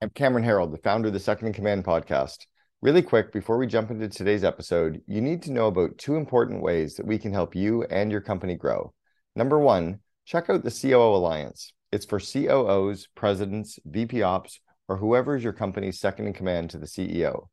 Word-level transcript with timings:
I'm 0.00 0.10
Cameron 0.10 0.44
Herold, 0.44 0.70
the 0.70 0.78
founder 0.78 1.08
of 1.08 1.12
the 1.12 1.18
Second 1.18 1.48
in 1.48 1.52
Command 1.52 1.84
podcast. 1.84 2.46
Really 2.82 3.02
quick, 3.02 3.32
before 3.32 3.58
we 3.58 3.66
jump 3.66 3.90
into 3.90 4.08
today's 4.08 4.44
episode, 4.44 5.02
you 5.08 5.20
need 5.20 5.42
to 5.42 5.52
know 5.52 5.66
about 5.66 5.98
two 5.98 6.14
important 6.14 6.62
ways 6.62 6.94
that 6.94 7.06
we 7.06 7.18
can 7.18 7.32
help 7.32 7.56
you 7.56 7.82
and 7.82 8.12
your 8.12 8.20
company 8.20 8.54
grow. 8.54 8.94
Number 9.34 9.58
one, 9.58 9.98
check 10.24 10.48
out 10.48 10.62
the 10.62 10.70
COO 10.70 11.16
Alliance. 11.16 11.72
It's 11.90 12.06
for 12.06 12.20
COOs, 12.20 13.08
presidents, 13.16 13.80
VP 13.84 14.22
ops, 14.22 14.60
or 14.86 14.98
whoever 14.98 15.34
is 15.34 15.42
your 15.42 15.52
company's 15.52 15.98
second 15.98 16.28
in 16.28 16.32
command 16.32 16.70
to 16.70 16.78
the 16.78 16.86
CEO. 16.86 17.48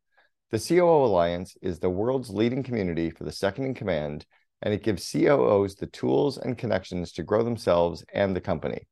The 0.52 0.60
COO 0.60 1.04
Alliance 1.04 1.58
is 1.64 1.80
the 1.80 1.90
world's 1.90 2.30
leading 2.30 2.62
community 2.62 3.10
for 3.10 3.24
the 3.24 3.32
second 3.32 3.66
in 3.66 3.74
command, 3.74 4.28
and 4.62 4.72
it 4.72 4.84
gives 4.84 5.12
COOs 5.12 5.74
the 5.74 5.88
tools 5.88 6.38
and 6.38 6.56
connections 6.56 7.12
to 7.14 7.24
grow 7.24 7.42
themselves 7.42 8.06
and 8.14 8.36
the 8.36 8.42
company. 8.42 8.86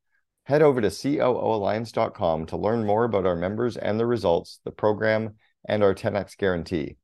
Head 0.46 0.62
over 0.62 0.82
to 0.82 0.88
COOalliance.com 0.88 2.48
to 2.48 2.57
learn 2.57 2.86
more 2.86 3.05
about 3.05 3.26
our 3.26 3.36
members 3.36 3.78
and 3.78 3.98
the 3.98 4.05
results, 4.05 4.59
the 4.66 4.71
program, 4.71 5.35
and 5.70 5.81
our 5.81 5.95
10x 5.95 6.38
guarantee. 6.38 6.98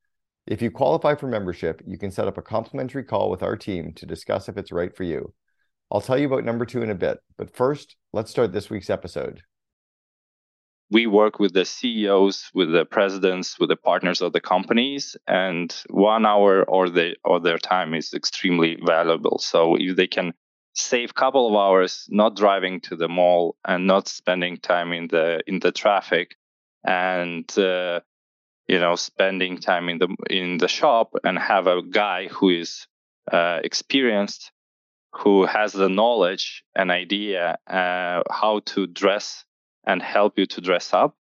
If 0.46 0.62
you 0.62 0.72
qualify 0.72 1.16
for 1.16 1.28
membership, 1.28 1.82
you 1.88 1.98
can 1.98 2.12
set 2.12 2.28
up 2.28 2.38
a 2.38 2.42
complimentary 2.42 3.04
call 3.04 3.30
with 3.30 3.42
our 3.42 3.56
team 3.56 3.94
to 3.94 4.06
discuss 4.06 4.50
if 4.50 4.58
it's 4.58 4.74
right 4.74 4.94
for 4.94 5.04
you. 5.04 5.34
I'll 5.90 6.02
tell 6.02 6.18
you 6.18 6.28
about 6.28 6.44
number 6.44 6.66
two 6.66 6.82
in 6.82 6.90
a 6.90 6.96
bit, 6.96 7.20
but 7.38 7.56
first, 7.56 7.96
let's 8.12 8.30
start 8.30 8.52
this 8.52 8.70
week's 8.70 8.90
episode. 8.90 9.42
We 10.92 11.08
work 11.08 11.40
with 11.40 11.54
the 11.54 11.66
CEOs, 11.66 12.50
with 12.54 12.72
the 12.72 12.84
presidents, 12.84 13.58
with 13.58 13.70
the 13.70 13.78
partners 13.78 14.22
of 14.22 14.34
the 14.34 14.42
companies, 14.42 15.16
and 15.28 15.74
one 15.90 16.26
hour 16.26 16.64
or 16.64 16.90
the 16.90 17.16
or 17.24 17.40
their 17.40 17.60
time 17.60 17.94
is 17.94 18.14
extremely 18.14 18.78
valuable. 18.84 19.38
So 19.38 19.78
if 19.80 19.96
they 19.96 20.08
can 20.08 20.34
save 20.80 21.14
couple 21.14 21.48
of 21.48 21.56
hours 21.56 22.08
not 22.10 22.36
driving 22.36 22.82
to 22.82 22.96
the 22.96 23.08
mall 23.08 23.56
and 23.66 23.88
not 23.88 24.08
spending 24.08 24.58
time 24.58 24.94
in 24.94 25.08
the 25.08 25.42
in 25.48 25.60
the 25.60 25.72
traffic 25.72 26.36
and 26.84 27.58
uh, 27.58 28.00
you 28.68 28.80
know 28.80 28.96
spending 28.96 29.58
time 29.58 29.90
in 29.90 29.98
the 29.98 30.16
in 30.30 30.58
the 30.58 30.68
shop 30.68 31.14
and 31.24 31.38
have 31.38 31.68
a 31.68 31.82
guy 31.82 32.28
who 32.28 32.50
is 32.50 32.88
uh, 33.32 33.60
experienced 33.64 34.52
who 35.12 35.46
has 35.46 35.74
the 35.74 35.90
knowledge 35.90 36.64
and 36.76 36.92
idea 36.92 37.58
uh, 37.68 38.22
how 38.30 38.62
to 38.66 38.88
dress 38.88 39.44
and 39.86 40.02
help 40.02 40.38
you 40.38 40.46
to 40.46 40.62
dress 40.62 40.94
up 40.94 41.16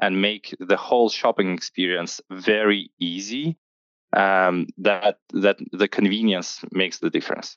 and 0.00 0.22
make 0.22 0.54
the 0.60 0.76
whole 0.76 1.08
shopping 1.08 1.52
experience 1.52 2.20
very 2.30 2.90
easy 2.98 3.56
um, 4.16 4.66
that 4.78 5.18
that 5.32 5.58
the 5.72 5.88
convenience 5.88 6.60
makes 6.72 6.98
the 6.98 7.10
difference 7.10 7.56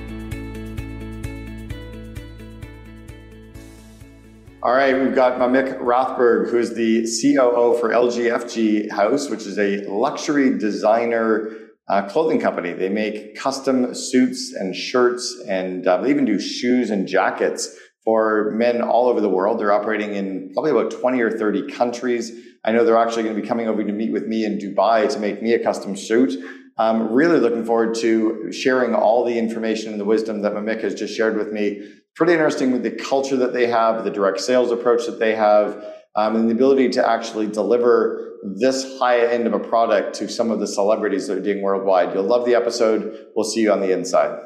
All 4.63 4.73
right, 4.73 4.95
we've 4.95 5.15
got 5.15 5.39
Mamik 5.39 5.79
Rothberg, 5.79 6.51
who 6.51 6.59
is 6.59 6.75
the 6.75 7.01
COO 7.01 7.79
for 7.79 7.89
LGFG 7.89 8.91
House, 8.91 9.27
which 9.27 9.47
is 9.47 9.57
a 9.57 9.83
luxury 9.87 10.55
designer 10.55 11.49
uh, 11.89 12.07
clothing 12.07 12.39
company. 12.39 12.73
They 12.73 12.89
make 12.89 13.35
custom 13.35 13.95
suits 13.95 14.53
and 14.53 14.75
shirts, 14.75 15.35
and 15.49 15.87
uh, 15.87 16.01
they 16.01 16.11
even 16.11 16.25
do 16.25 16.39
shoes 16.39 16.91
and 16.91 17.07
jackets 17.07 17.75
for 18.05 18.51
men 18.51 18.83
all 18.83 19.07
over 19.07 19.19
the 19.19 19.29
world. 19.29 19.59
They're 19.59 19.73
operating 19.73 20.13
in 20.13 20.51
probably 20.53 20.69
about 20.69 20.91
20 20.91 21.19
or 21.21 21.31
30 21.31 21.71
countries. 21.71 22.31
I 22.63 22.71
know 22.71 22.85
they're 22.85 22.97
actually 22.97 23.23
going 23.23 23.35
to 23.35 23.41
be 23.41 23.47
coming 23.47 23.67
over 23.67 23.83
to 23.83 23.91
meet 23.91 24.11
with 24.11 24.27
me 24.27 24.45
in 24.45 24.59
Dubai 24.59 25.11
to 25.11 25.17
make 25.17 25.41
me 25.41 25.53
a 25.53 25.63
custom 25.63 25.95
suit. 25.95 26.33
I'm 26.77 27.11
really 27.11 27.39
looking 27.39 27.65
forward 27.65 27.95
to 27.95 28.51
sharing 28.51 28.93
all 28.93 29.25
the 29.25 29.39
information 29.39 29.91
and 29.91 29.99
the 29.99 30.05
wisdom 30.05 30.43
that 30.43 30.53
Mamik 30.53 30.81
has 30.81 30.93
just 30.93 31.15
shared 31.15 31.35
with 31.35 31.51
me 31.51 31.81
pretty 32.15 32.33
interesting 32.33 32.71
with 32.71 32.83
the 32.83 32.91
culture 32.91 33.37
that 33.37 33.53
they 33.53 33.67
have, 33.67 34.03
the 34.03 34.11
direct 34.11 34.39
sales 34.39 34.71
approach 34.71 35.05
that 35.05 35.19
they 35.19 35.35
have, 35.35 35.83
um, 36.15 36.35
and 36.35 36.49
the 36.49 36.53
ability 36.53 36.89
to 36.89 37.07
actually 37.07 37.47
deliver 37.47 38.37
this 38.43 38.99
high 38.99 39.25
end 39.25 39.47
of 39.47 39.53
a 39.53 39.59
product 39.59 40.15
to 40.15 40.27
some 40.27 40.51
of 40.51 40.59
the 40.59 40.67
celebrities 40.67 41.27
that 41.27 41.37
are 41.37 41.41
doing 41.41 41.61
worldwide. 41.61 42.13
You'll 42.13 42.23
love 42.23 42.45
the 42.45 42.55
episode. 42.55 43.27
We'll 43.35 43.45
see 43.45 43.61
you 43.61 43.71
on 43.71 43.79
the 43.79 43.91
inside. 43.91 44.39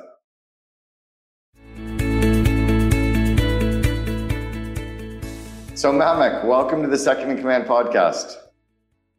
So, 5.73 5.91
Mamik, 5.91 6.45
welcome 6.45 6.81
to 6.83 6.87
the 6.87 6.97
Second 6.97 7.31
in 7.31 7.37
Command 7.37 7.65
podcast. 7.65 8.35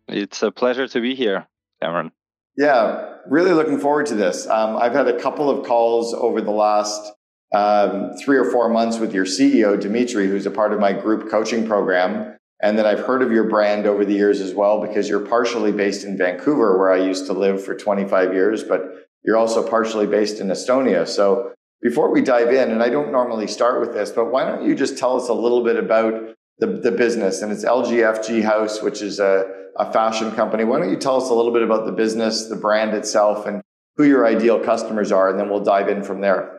It's 0.08 0.42
a 0.42 0.52
pleasure 0.52 0.86
to 0.88 1.00
be 1.00 1.14
here, 1.14 1.46
Cameron. 1.82 2.12
Yeah, 2.56 3.16
really 3.28 3.52
looking 3.52 3.78
forward 3.78 4.06
to 4.06 4.14
this. 4.14 4.46
Um, 4.48 4.76
I've 4.76 4.92
had 4.92 5.08
a 5.08 5.20
couple 5.20 5.50
of 5.50 5.66
calls 5.66 6.14
over 6.14 6.40
the 6.40 6.52
last 6.52 7.12
um, 7.54 8.12
three 8.22 8.36
or 8.36 8.50
four 8.50 8.68
months 8.68 8.98
with 8.98 9.14
your 9.14 9.24
CEO, 9.24 9.78
Dimitri, 9.80 10.26
who's 10.26 10.46
a 10.46 10.50
part 10.50 10.72
of 10.72 10.80
my 10.80 10.92
group 10.92 11.30
coaching 11.30 11.66
program. 11.66 12.36
And 12.62 12.78
then 12.78 12.86
I've 12.86 13.00
heard 13.00 13.22
of 13.22 13.30
your 13.30 13.44
brand 13.44 13.86
over 13.86 14.04
the 14.04 14.14
years 14.14 14.40
as 14.40 14.54
well, 14.54 14.80
because 14.80 15.08
you're 15.08 15.26
partially 15.26 15.72
based 15.72 16.04
in 16.04 16.16
Vancouver, 16.16 16.78
where 16.78 16.90
I 16.90 16.96
used 16.96 17.26
to 17.26 17.32
live 17.32 17.62
for 17.62 17.74
25 17.74 18.32
years, 18.32 18.64
but 18.64 19.08
you're 19.24 19.36
also 19.36 19.68
partially 19.68 20.06
based 20.06 20.40
in 20.40 20.48
Estonia. 20.48 21.06
So 21.06 21.52
before 21.82 22.10
we 22.10 22.22
dive 22.22 22.48
in, 22.48 22.70
and 22.70 22.82
I 22.82 22.88
don't 22.88 23.12
normally 23.12 23.46
start 23.46 23.80
with 23.80 23.92
this, 23.92 24.10
but 24.10 24.32
why 24.32 24.44
don't 24.44 24.66
you 24.66 24.74
just 24.74 24.96
tell 24.96 25.20
us 25.20 25.28
a 25.28 25.34
little 25.34 25.62
bit 25.62 25.76
about 25.76 26.34
the, 26.58 26.66
the 26.66 26.90
business? 26.90 27.42
And 27.42 27.52
it's 27.52 27.64
LGFG 27.64 28.42
House, 28.42 28.82
which 28.82 29.02
is 29.02 29.20
a, 29.20 29.44
a 29.76 29.92
fashion 29.92 30.32
company. 30.32 30.64
Why 30.64 30.78
don't 30.78 30.90
you 30.90 30.96
tell 30.96 31.22
us 31.22 31.28
a 31.28 31.34
little 31.34 31.52
bit 31.52 31.62
about 31.62 31.84
the 31.84 31.92
business, 31.92 32.48
the 32.48 32.56
brand 32.56 32.94
itself, 32.94 33.46
and 33.46 33.60
who 33.96 34.04
your 34.04 34.26
ideal 34.26 34.58
customers 34.58 35.12
are, 35.12 35.28
and 35.28 35.38
then 35.38 35.50
we'll 35.50 35.64
dive 35.64 35.88
in 35.88 36.02
from 36.02 36.20
there. 36.22 36.55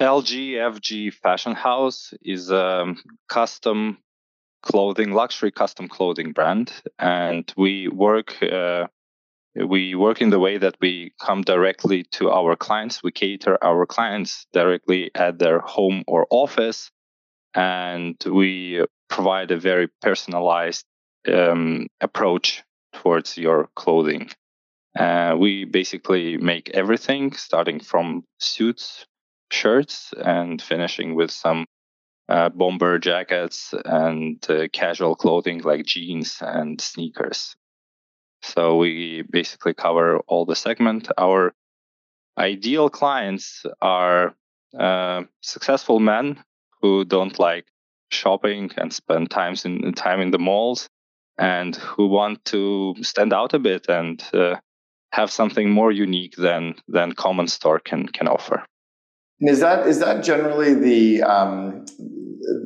LGFG 0.00 1.12
Fashion 1.14 1.54
House 1.54 2.12
is 2.20 2.50
a 2.50 2.94
custom 3.28 3.98
clothing, 4.62 5.12
luxury 5.12 5.52
custom 5.52 5.88
clothing 5.88 6.32
brand, 6.32 6.72
and 6.98 7.52
we 7.56 7.88
work. 7.88 8.42
Uh, 8.42 8.86
we 9.54 9.94
work 9.94 10.20
in 10.20 10.30
the 10.30 10.40
way 10.40 10.58
that 10.58 10.74
we 10.80 11.12
come 11.20 11.42
directly 11.42 12.02
to 12.10 12.28
our 12.28 12.56
clients. 12.56 13.04
We 13.04 13.12
cater 13.12 13.56
our 13.62 13.86
clients 13.86 14.46
directly 14.52 15.12
at 15.14 15.38
their 15.38 15.60
home 15.60 16.02
or 16.08 16.26
office, 16.28 16.90
and 17.54 18.16
we 18.26 18.84
provide 19.08 19.52
a 19.52 19.56
very 19.56 19.88
personalized 20.02 20.84
um, 21.28 21.86
approach 22.00 22.64
towards 22.94 23.38
your 23.38 23.68
clothing. 23.76 24.30
Uh, 24.98 25.36
we 25.38 25.64
basically 25.64 26.36
make 26.36 26.70
everything 26.70 27.32
starting 27.32 27.78
from 27.78 28.24
suits 28.38 29.06
shirts 29.50 30.12
and 30.16 30.60
finishing 30.60 31.14
with 31.14 31.30
some 31.30 31.66
uh, 32.28 32.48
bomber 32.48 32.98
jackets 32.98 33.74
and 33.84 34.44
uh, 34.48 34.68
casual 34.72 35.14
clothing 35.14 35.60
like 35.62 35.84
jeans 35.86 36.38
and 36.40 36.80
sneakers. 36.80 37.54
So 38.42 38.76
we 38.76 39.22
basically 39.30 39.74
cover 39.74 40.18
all 40.26 40.44
the 40.44 40.56
segment. 40.56 41.08
Our 41.16 41.52
ideal 42.38 42.90
clients 42.90 43.64
are 43.80 44.34
uh, 44.78 45.22
successful 45.40 46.00
men 46.00 46.42
who 46.82 47.04
don't 47.04 47.38
like 47.38 47.66
shopping 48.10 48.70
and 48.76 48.92
spend 48.92 49.30
times 49.30 49.64
in 49.64 49.92
time 49.94 50.20
in 50.20 50.30
the 50.30 50.38
malls 50.38 50.88
and 51.38 51.74
who 51.76 52.06
want 52.06 52.44
to 52.46 52.94
stand 53.02 53.32
out 53.32 53.54
a 53.54 53.58
bit 53.58 53.86
and 53.88 54.22
uh, 54.32 54.56
have 55.12 55.30
something 55.30 55.70
more 55.70 55.92
unique 55.92 56.36
than 56.36 56.74
than 56.88 57.12
common 57.12 57.48
store 57.48 57.80
can 57.80 58.06
can 58.06 58.28
offer. 58.28 58.64
And 59.44 59.52
is 59.52 59.60
that 59.60 59.86
is 59.86 59.98
that 59.98 60.24
generally 60.24 60.72
the 60.72 61.22
um, 61.22 61.84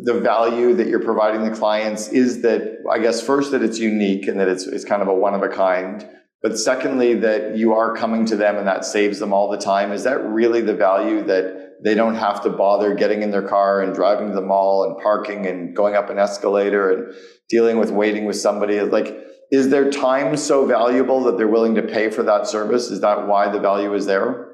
the 0.04 0.20
value 0.22 0.74
that 0.74 0.86
you're 0.86 1.02
providing 1.02 1.42
the 1.42 1.50
clients? 1.50 2.06
Is 2.10 2.42
that 2.42 2.84
I 2.88 3.00
guess 3.00 3.20
first 3.20 3.50
that 3.50 3.64
it's 3.64 3.80
unique 3.80 4.28
and 4.28 4.38
that 4.38 4.46
it's 4.46 4.64
it's 4.64 4.84
kind 4.84 5.02
of 5.02 5.08
a 5.08 5.12
one 5.12 5.34
of 5.34 5.42
a 5.42 5.48
kind, 5.48 6.08
but 6.40 6.56
secondly 6.56 7.14
that 7.14 7.56
you 7.56 7.72
are 7.72 7.96
coming 7.96 8.26
to 8.26 8.36
them 8.36 8.56
and 8.58 8.68
that 8.68 8.84
saves 8.84 9.18
them 9.18 9.32
all 9.32 9.50
the 9.50 9.58
time. 9.58 9.90
Is 9.90 10.04
that 10.04 10.24
really 10.24 10.60
the 10.60 10.76
value 10.76 11.24
that 11.24 11.82
they 11.82 11.96
don't 11.96 12.14
have 12.14 12.44
to 12.44 12.50
bother 12.50 12.94
getting 12.94 13.22
in 13.22 13.32
their 13.32 13.48
car 13.48 13.82
and 13.82 13.92
driving 13.92 14.28
to 14.28 14.34
the 14.36 14.40
mall 14.40 14.84
and 14.84 15.02
parking 15.02 15.46
and 15.46 15.74
going 15.74 15.96
up 15.96 16.10
an 16.10 16.18
escalator 16.20 16.92
and 16.92 17.12
dealing 17.48 17.78
with 17.80 17.90
waiting 17.90 18.24
with 18.24 18.36
somebody? 18.36 18.80
Like, 18.82 19.18
is 19.50 19.70
their 19.70 19.90
time 19.90 20.36
so 20.36 20.64
valuable 20.64 21.24
that 21.24 21.38
they're 21.38 21.48
willing 21.48 21.74
to 21.74 21.82
pay 21.82 22.08
for 22.08 22.22
that 22.22 22.46
service? 22.46 22.88
Is 22.88 23.00
that 23.00 23.26
why 23.26 23.48
the 23.48 23.58
value 23.58 23.92
is 23.94 24.06
there? 24.06 24.47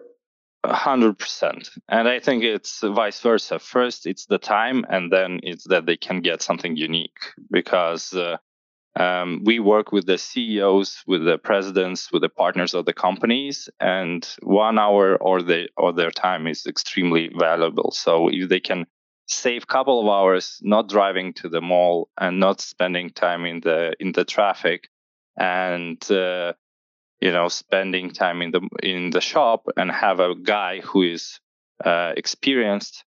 Hundred 0.65 1.19
percent. 1.19 1.71
And 1.89 2.09
I 2.09 2.21
think 2.21 2.45
it's 2.45 2.81
vice 2.83 3.21
versa. 3.21 3.59
First, 3.59 4.07
it's 4.07 4.27
the 4.27 4.39
time, 4.39 4.85
and 4.89 5.13
then 5.13 5.41
it's 5.43 5.65
that 5.69 5.87
they 5.87 5.97
can 5.97 6.21
get 6.23 6.43
something 6.43 6.77
unique 6.77 7.19
because 7.51 8.13
uh, 8.15 8.37
Um, 8.97 9.43
we 9.45 9.59
work 9.59 9.91
with 9.93 10.07
the 10.07 10.19
CEOs, 10.19 11.03
with 11.07 11.25
the 11.25 11.39
presidents, 11.39 12.13
with 12.13 12.23
the 12.23 12.29
partners 12.29 12.75
of 12.75 12.85
the 12.85 12.93
companies, 12.93 13.69
and 13.81 14.23
one 14.43 14.79
hour 14.79 15.17
or 15.21 15.43
the 15.43 15.69
or 15.77 15.93
their 15.93 16.13
time 16.13 16.47
is 16.47 16.67
extremely 16.67 17.29
valuable. 17.37 17.91
So 17.91 18.29
if 18.31 18.49
they 18.49 18.61
can 18.61 18.87
save 19.27 19.65
a 19.65 19.67
couple 19.67 20.01
of 20.01 20.09
hours 20.09 20.61
not 20.63 20.89
driving 20.89 21.35
to 21.35 21.49
the 21.49 21.61
mall 21.61 22.09
and 22.17 22.39
not 22.39 22.61
spending 22.61 23.11
time 23.11 23.45
in 23.47 23.61
the 23.61 23.95
in 23.99 24.13
the 24.13 24.25
traffic, 24.25 24.89
and 25.37 25.99
uh, 26.11 26.53
you 27.25 27.33
know 27.33 27.49
spending 27.49 28.11
time 28.11 28.43
in 28.43 28.51
the 28.51 28.61
in 28.83 29.11
the 29.11 29.21
shop 29.21 29.67
and 29.79 29.91
have 29.91 30.21
a 30.21 30.35
guy 30.35 30.81
who 30.81 31.03
is 31.03 31.41
uh, 31.83 32.13
experienced 32.17 33.05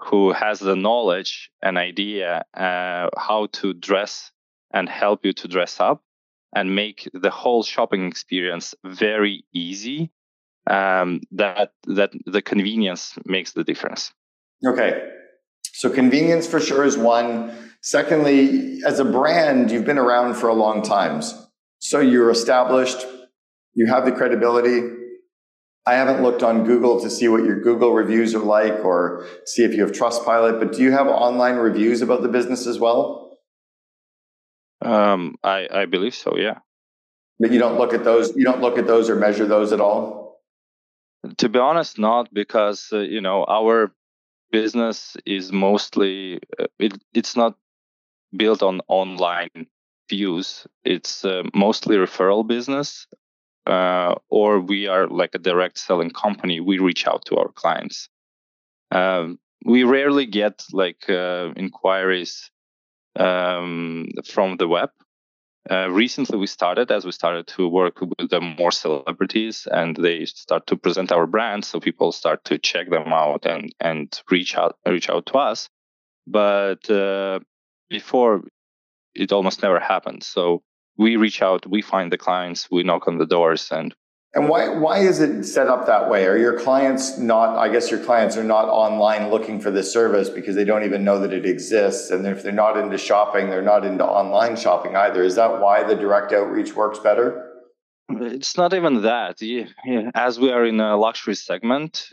who 0.00 0.32
has 0.32 0.60
the 0.60 0.76
knowledge 0.76 1.50
and 1.60 1.76
idea 1.76 2.44
uh, 2.54 3.08
how 3.18 3.48
to 3.52 3.74
dress 3.74 4.30
and 4.72 4.88
help 4.88 5.24
you 5.24 5.32
to 5.32 5.48
dress 5.48 5.80
up 5.80 6.02
and 6.54 6.76
make 6.76 7.08
the 7.12 7.30
whole 7.30 7.64
shopping 7.64 8.06
experience 8.06 8.76
very 8.84 9.44
easy 9.52 10.12
um, 10.70 11.20
that 11.32 11.72
that 11.86 12.12
the 12.26 12.40
convenience 12.40 13.18
makes 13.24 13.52
the 13.52 13.64
difference. 13.64 14.12
Okay. 14.64 15.10
So 15.72 15.90
convenience 15.90 16.46
for 16.46 16.60
sure 16.60 16.84
is 16.84 16.96
one. 16.96 17.52
Secondly 17.80 18.80
as 18.86 19.00
a 19.00 19.04
brand 19.04 19.72
you've 19.72 19.84
been 19.84 19.98
around 20.06 20.34
for 20.34 20.48
a 20.48 20.54
long 20.54 20.82
time 20.82 21.22
so 21.80 22.00
you're 22.00 22.30
established 22.30 23.06
you 23.74 23.86
have 23.86 24.04
the 24.04 24.12
credibility 24.12 24.82
I 25.88 25.94
haven't 25.94 26.22
looked 26.22 26.42
on 26.42 26.64
Google 26.64 27.00
to 27.00 27.08
see 27.08 27.28
what 27.28 27.44
your 27.44 27.58
Google 27.62 27.94
reviews 27.94 28.34
are 28.34 28.44
like 28.44 28.84
or 28.84 29.24
see 29.46 29.64
if 29.64 29.72
you 29.72 29.80
have 29.80 29.92
Trustpilot, 29.92 30.58
but 30.60 30.74
do 30.74 30.82
you 30.82 30.92
have 30.92 31.06
online 31.06 31.56
reviews 31.56 32.02
about 32.02 32.20
the 32.20 32.28
business 32.28 32.66
as 32.66 32.78
well? 32.78 33.38
Um, 34.82 35.36
I, 35.42 35.66
I 35.72 35.86
believe 35.86 36.14
so, 36.14 36.36
yeah. 36.36 36.58
But 37.40 37.52
you 37.52 37.58
don't 37.58 37.78
look 37.78 37.94
at 37.94 38.04
those, 38.04 38.36
you 38.36 38.44
don't 38.44 38.60
look 38.60 38.76
at 38.76 38.86
those 38.86 39.08
or 39.08 39.16
measure 39.16 39.46
those 39.46 39.72
at 39.72 39.80
all? 39.80 40.42
To 41.38 41.48
be 41.48 41.58
honest, 41.58 41.98
not 41.98 42.34
because, 42.34 42.90
uh, 42.92 42.98
you 42.98 43.22
know, 43.22 43.46
our 43.48 43.90
business 44.52 45.16
is 45.24 45.52
mostly, 45.52 46.38
uh, 46.60 46.66
it, 46.78 47.00
it's 47.14 47.34
not 47.34 47.56
built 48.36 48.62
on 48.62 48.82
online 48.88 49.68
views. 50.10 50.66
It's 50.84 51.24
uh, 51.24 51.44
mostly 51.54 51.96
referral 51.96 52.46
business 52.46 53.06
uh, 53.68 54.14
or 54.30 54.60
we 54.60 54.86
are 54.86 55.06
like 55.06 55.34
a 55.34 55.38
direct 55.38 55.78
selling 55.78 56.10
company, 56.10 56.60
we 56.60 56.78
reach 56.78 57.06
out 57.06 57.24
to 57.26 57.36
our 57.36 57.52
clients. 57.52 58.08
Um, 58.90 59.38
we 59.64 59.84
rarely 59.84 60.26
get 60.26 60.64
like 60.72 61.08
uh, 61.10 61.52
inquiries 61.56 62.50
um, 63.16 64.08
from 64.24 64.56
the 64.56 64.68
web. 64.68 64.90
Uh, 65.70 65.90
recently, 65.90 66.38
we 66.38 66.46
started 66.46 66.90
as 66.90 67.04
we 67.04 67.12
started 67.12 67.46
to 67.46 67.68
work 67.68 68.00
with 68.00 68.30
the 68.30 68.40
more 68.40 68.70
celebrities, 68.72 69.68
and 69.70 69.96
they 69.96 70.24
start 70.24 70.66
to 70.66 70.76
present 70.76 71.12
our 71.12 71.26
brand, 71.26 71.62
so 71.62 71.78
people 71.78 72.10
start 72.10 72.42
to 72.44 72.56
check 72.58 72.88
them 72.88 73.12
out 73.12 73.44
and 73.44 73.74
and 73.80 74.22
reach 74.30 74.56
out 74.56 74.76
reach 74.86 75.10
out 75.10 75.26
to 75.26 75.34
us. 75.34 75.68
But 76.26 76.88
uh, 76.90 77.40
before, 77.90 78.44
it 79.14 79.32
almost 79.32 79.62
never 79.62 79.78
happened. 79.78 80.22
So 80.22 80.62
we 80.98 81.16
reach 81.16 81.40
out, 81.40 81.66
we 81.66 81.80
find 81.80 82.12
the 82.12 82.18
clients, 82.18 82.68
we 82.70 82.82
knock 82.82 83.08
on 83.08 83.18
the 83.18 83.26
doors, 83.26 83.68
and 83.70 83.94
and 84.34 84.48
why 84.48 84.68
why 84.68 84.98
is 84.98 85.20
it 85.20 85.44
set 85.44 85.68
up 85.68 85.86
that 85.86 86.10
way? 86.10 86.26
Are 86.26 86.36
your 86.36 86.58
clients 86.58 87.16
not? 87.16 87.56
I 87.56 87.70
guess 87.70 87.90
your 87.90 88.04
clients 88.04 88.36
are 88.36 88.44
not 88.44 88.68
online 88.68 89.30
looking 89.30 89.58
for 89.58 89.70
this 89.70 89.90
service 89.90 90.28
because 90.28 90.54
they 90.54 90.64
don't 90.64 90.84
even 90.84 91.02
know 91.02 91.18
that 91.20 91.32
it 91.32 91.46
exists. 91.46 92.10
And 92.10 92.26
if 92.26 92.42
they're 92.42 92.52
not 92.52 92.76
into 92.76 92.98
shopping, 92.98 93.48
they're 93.48 93.62
not 93.62 93.86
into 93.86 94.04
online 94.04 94.56
shopping 94.56 94.96
either. 94.96 95.22
Is 95.22 95.36
that 95.36 95.60
why 95.60 95.82
the 95.82 95.94
direct 95.94 96.32
outreach 96.32 96.74
works 96.74 96.98
better? 96.98 97.52
It's 98.10 98.56
not 98.56 98.74
even 98.74 99.02
that. 99.02 99.40
As 100.14 100.38
we 100.38 100.50
are 100.50 100.64
in 100.66 100.80
a 100.80 100.96
luxury 100.96 101.34
segment, 101.34 102.10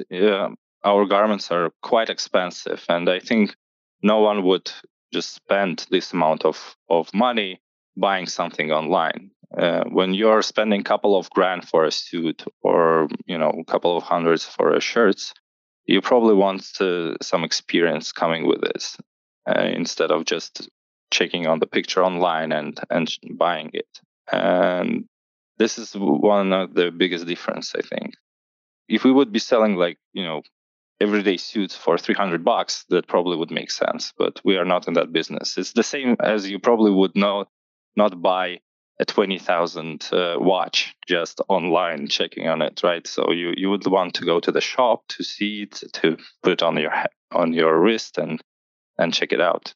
our 0.84 1.06
garments 1.06 1.52
are 1.52 1.72
quite 1.82 2.10
expensive, 2.10 2.86
and 2.88 3.10
I 3.10 3.20
think 3.20 3.56
no 4.02 4.20
one 4.22 4.44
would 4.46 4.72
just 5.12 5.34
spend 5.34 5.86
this 5.90 6.14
amount 6.14 6.46
of 6.46 6.78
of 6.90 7.14
money 7.14 7.60
buying 7.98 8.28
something 8.28 8.72
online. 8.72 9.32
Uh, 9.58 9.84
when 9.86 10.14
you're 10.14 10.42
spending 10.42 10.82
a 10.82 10.84
couple 10.84 11.16
of 11.18 11.30
grand 11.30 11.68
for 11.68 11.86
a 11.86 11.92
suit 11.92 12.44
or 12.62 13.08
you 13.26 13.38
know 13.38 13.52
a 13.60 13.72
couple 13.72 13.96
of 13.96 14.04
hundreds 14.04 14.44
for 14.44 14.74
a 14.74 14.82
shirts, 14.82 15.34
you 15.86 16.02
probably 16.02 16.34
want 16.34 16.74
to, 16.76 17.16
some 17.22 17.44
experience 17.44 18.12
coming 18.12 18.48
with 18.48 18.62
this 18.62 18.98
uh, 19.48 19.62
instead 19.62 20.12
of 20.12 20.26
just 20.26 20.70
checking 21.12 21.48
on 21.48 21.60
the 21.60 21.68
picture 21.68 22.04
online 22.04 22.52
and 22.52 22.80
and 22.90 23.16
buying 23.38 23.70
it. 23.74 23.88
And 24.32 25.06
this 25.58 25.78
is 25.78 25.94
one 25.96 26.52
of 26.52 26.74
the 26.74 26.92
biggest 26.92 27.26
difference, 27.26 27.74
I 27.76 27.82
think. 27.82 28.16
If 28.90 29.04
we 29.04 29.12
would 29.12 29.32
be 29.32 29.40
selling 29.40 29.76
like 29.76 29.98
you 30.14 30.24
know 30.24 30.42
everyday 31.00 31.38
suits 31.38 31.76
for 31.76 31.98
300 31.98 32.44
bucks, 32.44 32.86
that 32.90 33.08
probably 33.08 33.38
would 33.38 33.52
make 33.52 33.72
sense. 33.72 34.14
But 34.18 34.42
we 34.44 34.58
are 34.58 34.66
not 34.66 34.88
in 34.88 34.94
that 34.96 35.14
business. 35.14 35.58
It's 35.58 35.74
the 35.74 35.84
same 35.84 36.16
as 36.20 36.50
you 36.50 36.60
probably 36.60 36.92
would 36.92 37.16
know 37.16 37.46
not 37.96 38.22
buy 38.22 38.60
a 39.00 39.06
20,000 39.06 40.10
uh, 40.12 40.36
watch 40.38 40.96
just 41.08 41.42
online 41.50 42.08
checking 42.08 42.48
on 42.48 42.62
it, 42.62 42.82
right? 42.84 43.06
So 43.06 43.32
you, 43.32 43.54
you 43.58 43.70
would 43.70 43.86
want 43.86 44.14
to 44.16 44.26
go 44.26 44.40
to 44.40 44.52
the 44.52 44.62
shop 44.62 45.04
to 45.10 45.24
see 45.24 45.64
it, 45.64 45.84
to 45.94 46.18
put 46.44 46.54
it 46.54 46.64
on 46.64 46.78
your 46.78 46.94
on 47.32 47.54
your 47.54 47.78
wrist 47.80 48.18
and 48.18 48.42
and 48.98 49.14
check 49.14 49.34
it 49.34 49.42
out. 49.42 49.74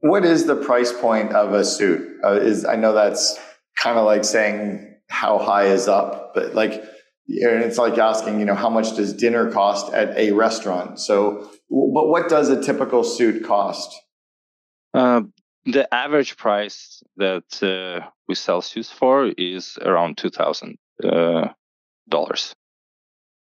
What 0.00 0.24
is 0.24 0.46
the 0.46 0.56
price 0.56 0.92
point 0.92 1.32
of 1.32 1.54
a 1.54 1.64
suit? 1.64 2.18
Uh, 2.22 2.32
is 2.32 2.64
I 2.64 2.76
know 2.76 2.92
that's 2.92 3.38
kind 3.78 3.98
of 3.98 4.04
like 4.04 4.24
saying 4.24 4.94
how 5.08 5.38
high 5.38 5.66
is 5.66 5.88
up, 5.88 6.34
but 6.34 6.54
like 6.54 6.84
and 7.30 7.62
it's 7.62 7.78
like 7.78 7.96
asking, 7.96 8.40
you 8.40 8.44
know, 8.44 8.54
how 8.54 8.68
much 8.68 8.96
does 8.96 9.12
dinner 9.12 9.50
cost 9.50 9.92
at 9.92 10.16
a 10.18 10.32
restaurant? 10.32 10.98
So, 10.98 11.48
but 11.70 12.08
what 12.08 12.28
does 12.28 12.48
a 12.48 12.60
typical 12.60 13.04
suit 13.04 13.44
cost? 13.44 13.94
Uh, 14.92 15.22
the 15.64 15.92
average 15.92 16.36
price 16.36 17.02
that 17.16 17.62
uh, 17.62 18.06
we 18.28 18.34
sell 18.34 18.62
suits 18.62 18.90
for 18.90 19.26
is 19.36 19.78
around 19.82 20.16
two 20.16 20.30
thousand 20.30 20.78
uh, 21.02 21.48
dollars. 22.08 22.54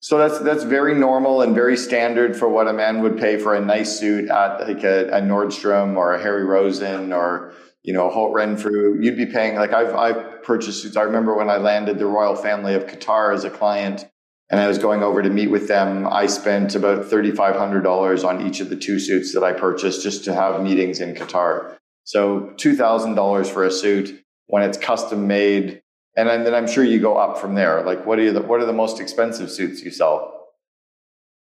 So 0.02 0.18
that's 0.18 0.40
that's 0.40 0.64
very 0.64 0.96
normal 0.96 1.42
and 1.42 1.56
very 1.56 1.78
standard 1.78 2.36
for 2.36 2.50
what 2.50 2.68
a 2.68 2.74
man 2.74 3.02
would 3.02 3.18
pay 3.18 3.38
for 3.38 3.56
a 3.56 3.62
nice 3.62 4.00
suit 4.00 4.30
at 4.30 4.68
like 4.68 4.84
a, 4.84 5.08
a 5.08 5.22
Nordstrom 5.22 5.96
or 5.96 6.14
a 6.14 6.22
Harry 6.22 6.44
Rosen 6.44 7.14
or 7.14 7.54
you 7.84 7.94
know 7.94 8.08
a 8.08 8.10
Holt 8.10 8.34
Renfrew. 8.34 9.02
You'd 9.02 9.16
be 9.16 9.26
paying 9.26 9.56
like 9.56 9.72
I've 9.72 9.96
I've 9.96 10.44
purchased 10.44 10.84
suits. 10.84 10.98
I 10.98 11.04
remember 11.04 11.36
when 11.36 11.50
I 11.50 11.58
landed 11.58 12.00
the 12.00 12.06
royal 12.06 12.36
family 12.36 12.74
of 12.74 12.86
Qatar 12.86 13.34
as 13.34 13.46
a 13.46 13.50
client 13.50 14.06
and 14.50 14.60
I 14.60 14.68
was 14.68 14.78
going 14.78 15.04
over 15.04 15.24
to 15.24 15.30
meet 15.30 15.48
with 15.48 15.68
them. 15.68 16.06
I 16.06 16.28
spent 16.28 16.76
about 16.76 17.06
$3,500 17.06 18.28
on 18.28 18.46
each 18.46 18.60
of 18.60 18.70
the 18.70 18.76
two 18.76 19.00
suits 19.00 19.34
that 19.34 19.44
I 19.44 19.52
purchased 19.52 20.04
just 20.04 20.26
to 20.26 20.34
have 20.34 20.62
meetings 20.62 21.00
in 21.00 21.16
Qatar. 21.16 21.78
So 22.04 22.52
$2,000 22.56 23.48
for 23.48 23.64
a 23.64 23.72
suit 23.72 24.24
when 24.48 24.64
it's 24.64 24.78
custom 24.78 25.28
made. 25.28 25.82
And 26.16 26.28
then 26.28 26.54
I'm 26.54 26.68
sure 26.68 26.84
you 26.84 27.00
go 27.00 27.18
up 27.18 27.38
from 27.38 27.56
there. 27.56 27.82
Like 27.84 28.06
what 28.06 28.20
are 28.20 28.32
the, 28.32 28.42
what 28.42 28.62
are 28.62 28.66
the 28.66 28.74
most 28.74 29.00
expensive 29.00 29.50
suits 29.50 29.82
you 29.82 29.92
sell? 29.92 30.30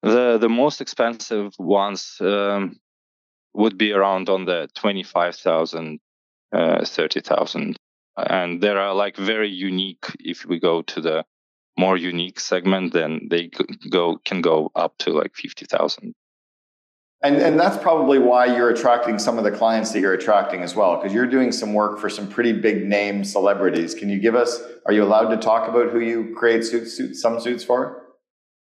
The, 0.02 0.38
the 0.38 0.50
most 0.50 0.82
expensive 0.82 1.54
ones 1.58 2.18
um, 2.22 2.80
would 3.54 3.78
be 3.78 3.92
around 3.92 4.30
on 4.30 4.46
the 4.46 4.70
25,000, 4.76 6.00
uh, 6.54 6.86
30,000. 6.86 7.78
And 8.18 8.62
there 8.62 8.80
are 8.80 8.94
like 8.94 9.18
very 9.18 9.50
unique, 9.50 10.06
if 10.20 10.46
we 10.46 10.60
go 10.60 10.84
to 10.84 11.02
the 11.02 11.26
more 11.78 11.98
unique 11.98 12.40
segment, 12.40 12.94
then 12.94 13.28
they 13.30 13.50
go 13.90 14.18
can 14.24 14.42
go 14.42 14.72
up 14.76 14.98
to 15.00 15.12
like 15.12 15.36
50,000. 15.36 16.14
And, 17.24 17.38
and 17.38 17.60
that's 17.60 17.78
probably 17.78 18.20
why 18.20 18.46
you're 18.46 18.70
attracting 18.70 19.18
some 19.20 19.38
of 19.38 19.44
the 19.44 19.52
clients 19.52 19.92
that 19.94 20.00
you're 20.00 20.14
attracting 20.14 20.62
as 20.62 20.76
well, 20.76 20.98
because 20.98 21.14
you're 21.14 21.26
doing 21.26 21.52
some 21.52 21.74
work 21.74 22.00
for 22.00 22.10
some 22.10 22.28
pretty 22.28 22.52
big 22.52 22.86
name 22.86 23.24
celebrities. 23.24 23.96
Can 23.96 24.10
you 24.10 24.20
give 24.20 24.36
us, 24.36 24.62
are 24.86 24.94
you 24.94 25.04
allowed 25.04 25.30
to 25.30 25.38
talk 25.38 25.68
about 25.68 25.92
who 25.92 26.00
you 26.00 26.36
create 26.38 26.64
suits, 26.64 27.22
some 27.22 27.40
suits 27.40 27.64
for? 27.64 28.04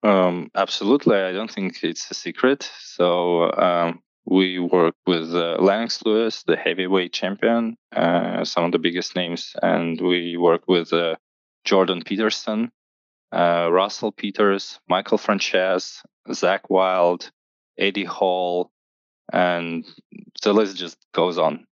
Um, 0.03 0.51
absolutely. 0.55 1.17
I 1.17 1.33
don't 1.33 1.51
think 1.51 1.83
it's 1.83 2.09
a 2.11 2.15
secret. 2.15 2.71
So 2.83 3.51
um, 3.53 4.01
we 4.27 4.61
work 4.61 4.95
with 5.07 5.35
uh, 5.35 5.57
Lennox 5.59 6.05
Lewis, 6.05 6.45
the 6.45 6.57
heavyweight 6.57 7.13
champion, 7.13 7.77
uh, 7.97 8.45
some 8.45 8.65
of 8.65 8.73
the 8.73 8.79
biggest 8.79 9.17
names, 9.17 9.57
and 9.63 10.01
we 10.01 10.37
work 10.37 10.63
with 10.69 10.93
uh, 10.93 11.17
Jordan 11.65 12.03
Peterson, 12.05 12.71
uh, 13.33 13.69
Russell 13.73 14.13
Peters, 14.13 14.79
Michael 14.89 15.19
Franzese, 15.19 16.03
Zakk 16.29 16.69
Wylde, 16.69 17.31
Eddie 17.79 18.05
Hall, 18.05 18.71
and 19.33 19.85
the 20.43 20.53
list 20.53 20.77
just 20.77 20.99
goes 21.13 21.39
on. 21.39 21.67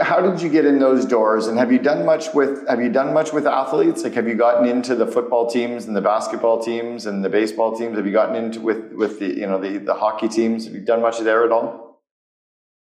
How 0.00 0.20
did 0.20 0.42
you 0.42 0.48
get 0.48 0.64
in 0.64 0.80
those 0.80 1.04
doors? 1.04 1.46
And 1.46 1.56
have 1.56 1.70
you 1.70 1.78
done 1.78 2.04
much 2.04 2.34
with 2.34 2.66
have 2.68 2.80
you 2.80 2.90
done 2.90 3.14
much 3.14 3.32
with 3.32 3.46
athletes? 3.46 4.02
Like 4.02 4.14
have 4.14 4.26
you 4.26 4.34
gotten 4.34 4.68
into 4.68 4.96
the 4.96 5.06
football 5.06 5.48
teams 5.48 5.86
and 5.86 5.94
the 5.94 6.00
basketball 6.00 6.60
teams 6.60 7.06
and 7.06 7.24
the 7.24 7.28
baseball 7.28 7.76
teams? 7.78 7.96
Have 7.96 8.04
you 8.04 8.12
gotten 8.12 8.34
into 8.34 8.60
with 8.60 8.92
with 8.92 9.20
the 9.20 9.26
you 9.26 9.46
know 9.46 9.60
the, 9.60 9.78
the 9.78 9.94
hockey 9.94 10.28
teams? 10.28 10.64
Have 10.64 10.74
you 10.74 10.80
done 10.80 11.00
much 11.00 11.20
there 11.20 11.44
at 11.44 11.52
all? 11.52 11.84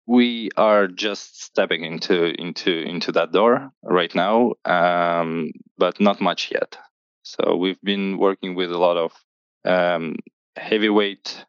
we 0.07 0.51
are 0.57 0.89
just 0.89 1.43
stepping 1.43 1.85
into 1.85 2.39
into 2.41 2.71
into 2.71 3.13
that 3.13 3.33
door 3.33 3.71
right 3.83 4.15
now, 4.15 4.53
um, 4.65 5.53
but 5.79 6.01
not 6.01 6.21
much 6.21 6.51
yet. 6.53 6.77
So 7.23 7.57
we've 7.57 7.81
been 7.83 8.19
working 8.19 8.55
with 8.55 8.73
a 8.73 8.79
lot 8.79 8.97
of 8.97 9.13
um, 9.65 10.17
heavyweight 10.57 11.45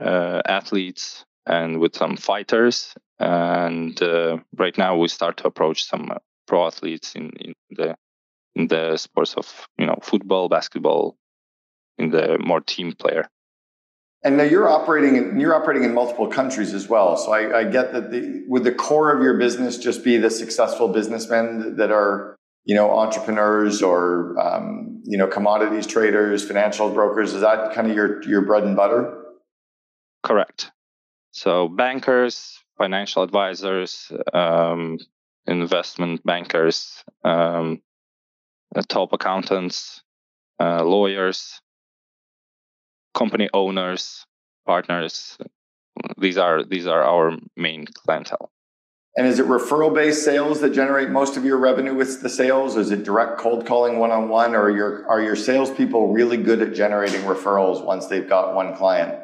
uh, 0.00 0.42
athletes 0.46 1.24
and 1.46 1.80
with 1.80 1.94
some 1.94 2.16
fighters, 2.16 2.94
and 3.18 4.00
uh, 4.02 4.38
right 4.56 4.76
now 4.76 4.96
we 4.96 5.08
start 5.08 5.36
to 5.38 5.46
approach 5.46 5.84
some 5.84 6.10
uh, 6.10 6.18
pro 6.46 6.66
athletes 6.66 7.14
in, 7.14 7.30
in 7.40 7.54
the 7.70 7.96
in 8.54 8.68
the 8.68 8.96
sports 8.96 9.34
of 9.34 9.68
you 9.78 9.86
know 9.86 9.98
football, 10.02 10.48
basketball, 10.48 11.16
in 11.98 12.10
the 12.10 12.38
more 12.38 12.60
team 12.60 12.92
player. 12.92 13.28
And 14.22 14.38
now 14.38 14.44
you're 14.44 14.70
operating 14.70 15.16
in, 15.16 15.38
you're 15.38 15.54
operating 15.54 15.84
in 15.84 15.92
multiple 15.92 16.28
countries 16.28 16.72
as 16.72 16.88
well. 16.88 17.16
So 17.18 17.32
I, 17.32 17.58
I 17.58 17.64
get 17.64 17.92
that 17.92 18.10
the, 18.10 18.42
would 18.48 18.64
the 18.64 18.72
core 18.72 19.14
of 19.14 19.22
your 19.22 19.36
business 19.36 19.76
just 19.76 20.02
be 20.02 20.16
the 20.16 20.30
successful 20.30 20.88
businessmen 20.88 21.76
that 21.76 21.90
are 21.90 22.36
you 22.64 22.74
know 22.74 22.90
entrepreneurs 22.90 23.82
or 23.82 24.38
um, 24.40 25.02
you 25.04 25.18
know 25.18 25.26
commodities 25.26 25.86
traders, 25.86 26.46
financial 26.46 26.90
brokers? 26.90 27.34
Is 27.34 27.42
that 27.42 27.74
kind 27.74 27.90
of 27.90 27.96
your 27.96 28.22
your 28.22 28.40
bread 28.42 28.64
and 28.64 28.76
butter? 28.76 29.23
Correct. 30.24 30.72
So 31.32 31.68
bankers, 31.68 32.58
financial 32.78 33.22
advisors, 33.22 34.10
um, 34.32 34.98
investment 35.46 36.24
bankers, 36.24 37.04
um, 37.22 37.82
uh, 38.74 38.82
top 38.88 39.12
accountants, 39.12 40.02
uh, 40.58 40.82
lawyers, 40.82 41.60
company 43.12 43.50
owners, 43.52 44.24
partners. 44.66 45.36
These 46.16 46.38
are 46.38 46.64
these 46.64 46.86
are 46.86 47.02
our 47.02 47.36
main 47.56 47.84
clientele. 47.86 48.50
And 49.16 49.26
is 49.26 49.38
it 49.38 49.46
referral 49.46 49.94
based 49.94 50.24
sales 50.24 50.60
that 50.62 50.70
generate 50.70 51.10
most 51.10 51.36
of 51.36 51.44
your 51.44 51.58
revenue 51.58 51.94
with 51.94 52.22
the 52.22 52.30
sales? 52.30 52.76
Is 52.76 52.90
it 52.90 53.04
direct 53.04 53.38
cold 53.38 53.66
calling 53.66 53.98
one 53.98 54.10
on 54.10 54.30
one, 54.30 54.54
or 54.54 54.62
are 54.62 54.70
your 54.70 55.06
are 55.06 55.22
your 55.22 55.36
salespeople 55.36 56.12
really 56.12 56.38
good 56.38 56.62
at 56.62 56.74
generating 56.74 57.20
referrals 57.20 57.84
once 57.84 58.06
they've 58.06 58.28
got 58.28 58.54
one 58.54 58.74
client? 58.74 59.23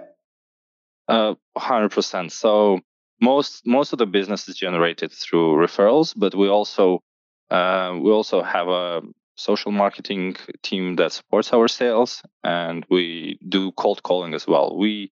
Uh, 1.10 1.34
hundred 1.56 1.90
percent. 1.90 2.30
So 2.30 2.78
most 3.20 3.66
most 3.66 3.92
of 3.92 3.98
the 3.98 4.06
business 4.06 4.48
is 4.48 4.56
generated 4.56 5.10
through 5.12 5.56
referrals, 5.56 6.14
but 6.16 6.36
we 6.36 6.48
also 6.48 7.02
uh, 7.50 7.98
we 8.00 8.12
also 8.12 8.42
have 8.42 8.68
a 8.68 9.02
social 9.34 9.72
marketing 9.72 10.36
team 10.62 10.94
that 10.96 11.12
supports 11.12 11.52
our 11.52 11.66
sales, 11.66 12.22
and 12.44 12.86
we 12.88 13.40
do 13.48 13.72
cold 13.72 14.04
calling 14.04 14.34
as 14.34 14.46
well. 14.46 14.76
We 14.78 15.10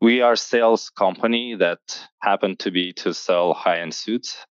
we 0.00 0.22
are 0.22 0.34
sales 0.34 0.88
company 0.88 1.56
that 1.56 1.80
happen 2.20 2.56
to 2.56 2.70
be 2.70 2.94
to 2.94 3.12
sell 3.12 3.52
high 3.52 3.80
end 3.80 3.92
suits. 3.94 4.46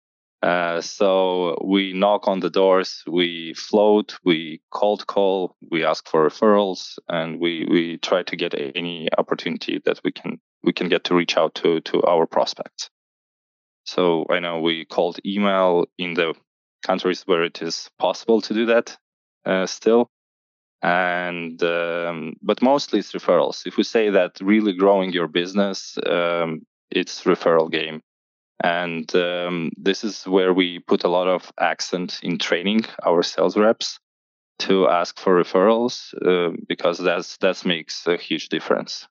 Uh, 0.42 0.80
so 0.80 1.56
we 1.64 1.92
knock 1.92 2.26
on 2.26 2.40
the 2.40 2.50
doors, 2.50 3.04
we 3.06 3.54
float, 3.54 4.18
we 4.24 4.60
cold 4.72 5.06
call, 5.06 5.54
we 5.70 5.84
ask 5.84 6.08
for 6.08 6.28
referrals, 6.28 6.98
and 7.08 7.38
we 7.38 7.64
we 7.70 7.98
try 7.98 8.24
to 8.24 8.34
get 8.34 8.52
any 8.74 9.08
opportunity 9.18 9.80
that 9.84 10.00
we 10.02 10.10
can 10.10 10.40
we 10.64 10.72
can 10.72 10.88
get 10.88 11.04
to 11.04 11.14
reach 11.14 11.36
out 11.36 11.54
to 11.54 11.80
to 11.82 12.02
our 12.02 12.26
prospects. 12.26 12.90
So 13.84 14.26
I 14.30 14.40
know 14.40 14.60
we 14.60 14.84
called 14.84 15.20
email 15.24 15.84
in 15.96 16.14
the 16.14 16.34
countries 16.84 17.22
where 17.24 17.44
it 17.44 17.62
is 17.62 17.88
possible 17.98 18.40
to 18.40 18.54
do 18.54 18.66
that 18.66 18.96
uh, 19.44 19.66
still, 19.66 20.10
and 20.82 21.62
um, 21.62 22.34
but 22.42 22.60
mostly 22.62 22.98
it's 22.98 23.12
referrals. 23.12 23.64
If 23.64 23.76
we 23.76 23.84
say 23.84 24.10
that 24.10 24.40
really 24.40 24.72
growing 24.72 25.12
your 25.12 25.28
business, 25.28 25.96
um, 26.04 26.66
it's 26.90 27.22
referral 27.22 27.70
game, 27.70 28.02
and 28.62 29.14
um, 29.14 29.70
this 29.76 30.04
is 30.04 30.24
where 30.24 30.52
we 30.52 30.78
put 30.78 31.04
a 31.04 31.08
lot 31.08 31.28
of 31.28 31.52
accent 31.58 32.20
in 32.22 32.38
training 32.38 32.84
our 33.04 33.22
sales 33.22 33.56
reps 33.56 33.98
to 34.60 34.88
ask 34.88 35.18
for 35.18 35.42
referrals 35.42 36.14
uh, 36.24 36.56
because 36.68 36.98
that's 36.98 37.36
that 37.38 37.64
makes 37.64 38.06
a 38.06 38.16
huge 38.16 38.48
difference. 38.48 39.08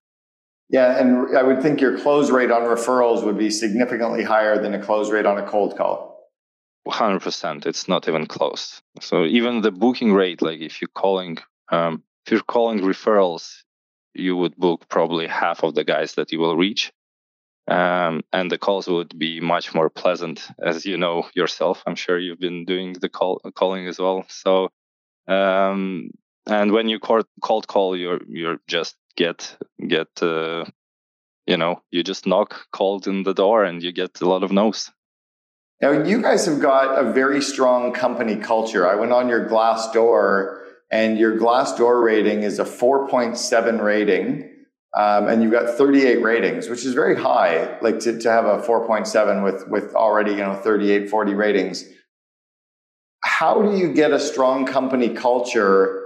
Yeah, 0.70 0.98
and 0.98 1.38
I 1.38 1.44
would 1.44 1.62
think 1.62 1.82
your 1.82 2.00
close 2.00 2.32
rate 2.32 2.50
on 2.50 2.62
referrals 2.62 3.26
would 3.26 3.38
be 3.38 3.50
significantly 3.50 4.24
higher 4.24 4.62
than 4.62 4.74
a 4.74 4.82
close 4.82 5.12
rate 5.12 5.26
on 5.26 5.38
a 5.38 5.46
cold 5.46 5.78
call. 5.78 6.12
100%. 6.88 7.66
It's 7.66 7.88
not 7.88 8.08
even 8.08 8.26
close. 8.26 8.82
So 9.02 9.26
even 9.26 9.62
the 9.62 9.72
booking 9.72 10.14
rate, 10.14 10.42
like 10.42 10.62
if 10.62 10.82
you're 10.82 10.90
calling, 10.96 11.38
um, 11.70 12.04
if 12.26 12.32
you're 12.32 12.42
calling 12.42 12.80
referrals, 12.80 13.64
you 14.14 14.36
would 14.38 14.56
book 14.56 14.88
probably 14.88 15.28
half 15.28 15.64
of 15.64 15.76
the 15.76 15.84
guys 15.84 16.16
that 16.16 16.32
you 16.32 16.40
will 16.40 16.58
reach. 16.58 16.92
Um, 17.72 18.22
and 18.34 18.52
the 18.52 18.58
calls 18.58 18.88
would 18.88 19.18
be 19.18 19.40
much 19.40 19.74
more 19.74 19.90
pleasant, 19.90 20.48
as 20.62 20.86
you 20.86 20.98
know 20.98 21.30
yourself. 21.34 21.84
I'm 21.88 21.96
sure 21.96 22.20
you've 22.20 22.40
been 22.40 22.66
doing 22.66 22.94
the 22.94 23.10
call 23.10 23.40
calling 23.56 23.88
as 23.88 23.98
well. 23.98 24.26
So, 24.28 24.70
um, 25.28 26.12
and 26.48 26.72
when 26.72 26.90
you 26.90 27.00
cold, 27.00 27.26
cold 27.42 27.68
call, 27.68 27.96
you're 27.96 28.20
you're 28.28 28.58
just 28.68 28.98
get 29.16 29.56
get 29.88 30.10
uh, 30.22 30.66
you 31.48 31.58
know 31.58 31.82
you 31.92 32.04
just 32.04 32.26
knock 32.26 32.68
called 32.72 33.08
in 33.08 33.24
the 33.24 33.34
door 33.34 33.64
and 33.64 33.82
you 33.84 33.92
get 33.92 34.22
a 34.22 34.28
lot 34.28 34.44
of 34.44 34.52
no's 34.52 34.92
now 35.82 35.92
you 35.92 36.22
guys 36.22 36.46
have 36.46 36.62
got 36.62 36.98
a 36.98 37.12
very 37.12 37.42
strong 37.42 37.92
company 37.94 38.36
culture 38.36 38.88
i 38.88 38.96
went 38.96 39.12
on 39.12 39.28
your 39.28 39.48
Glassdoor 39.48 40.60
and 40.92 41.18
your 41.18 41.38
Glassdoor 41.38 42.04
rating 42.04 42.44
is 42.44 42.60
a 42.60 42.66
4.7 42.66 43.82
rating 43.82 44.51
um, 44.98 45.28
and 45.28 45.42
you've 45.42 45.52
got 45.52 45.78
38 45.78 46.22
ratings 46.22 46.70
which 46.70 46.86
is 46.86 46.94
very 46.94 47.16
high 47.16 47.78
like 47.82 48.00
to, 48.00 48.20
to 48.20 48.30
have 48.30 48.46
a 48.46 48.58
4.7 48.60 49.44
with 49.44 49.68
with 49.68 49.94
already 49.96 50.32
you 50.32 50.38
know 50.38 50.56
38 50.56 51.10
40 51.10 51.34
ratings 51.34 51.86
how 53.24 53.62
do 53.62 53.78
you 53.78 53.94
get 53.94 54.12
a 54.12 54.20
strong 54.20 54.66
company 54.66 55.10
culture 55.10 56.02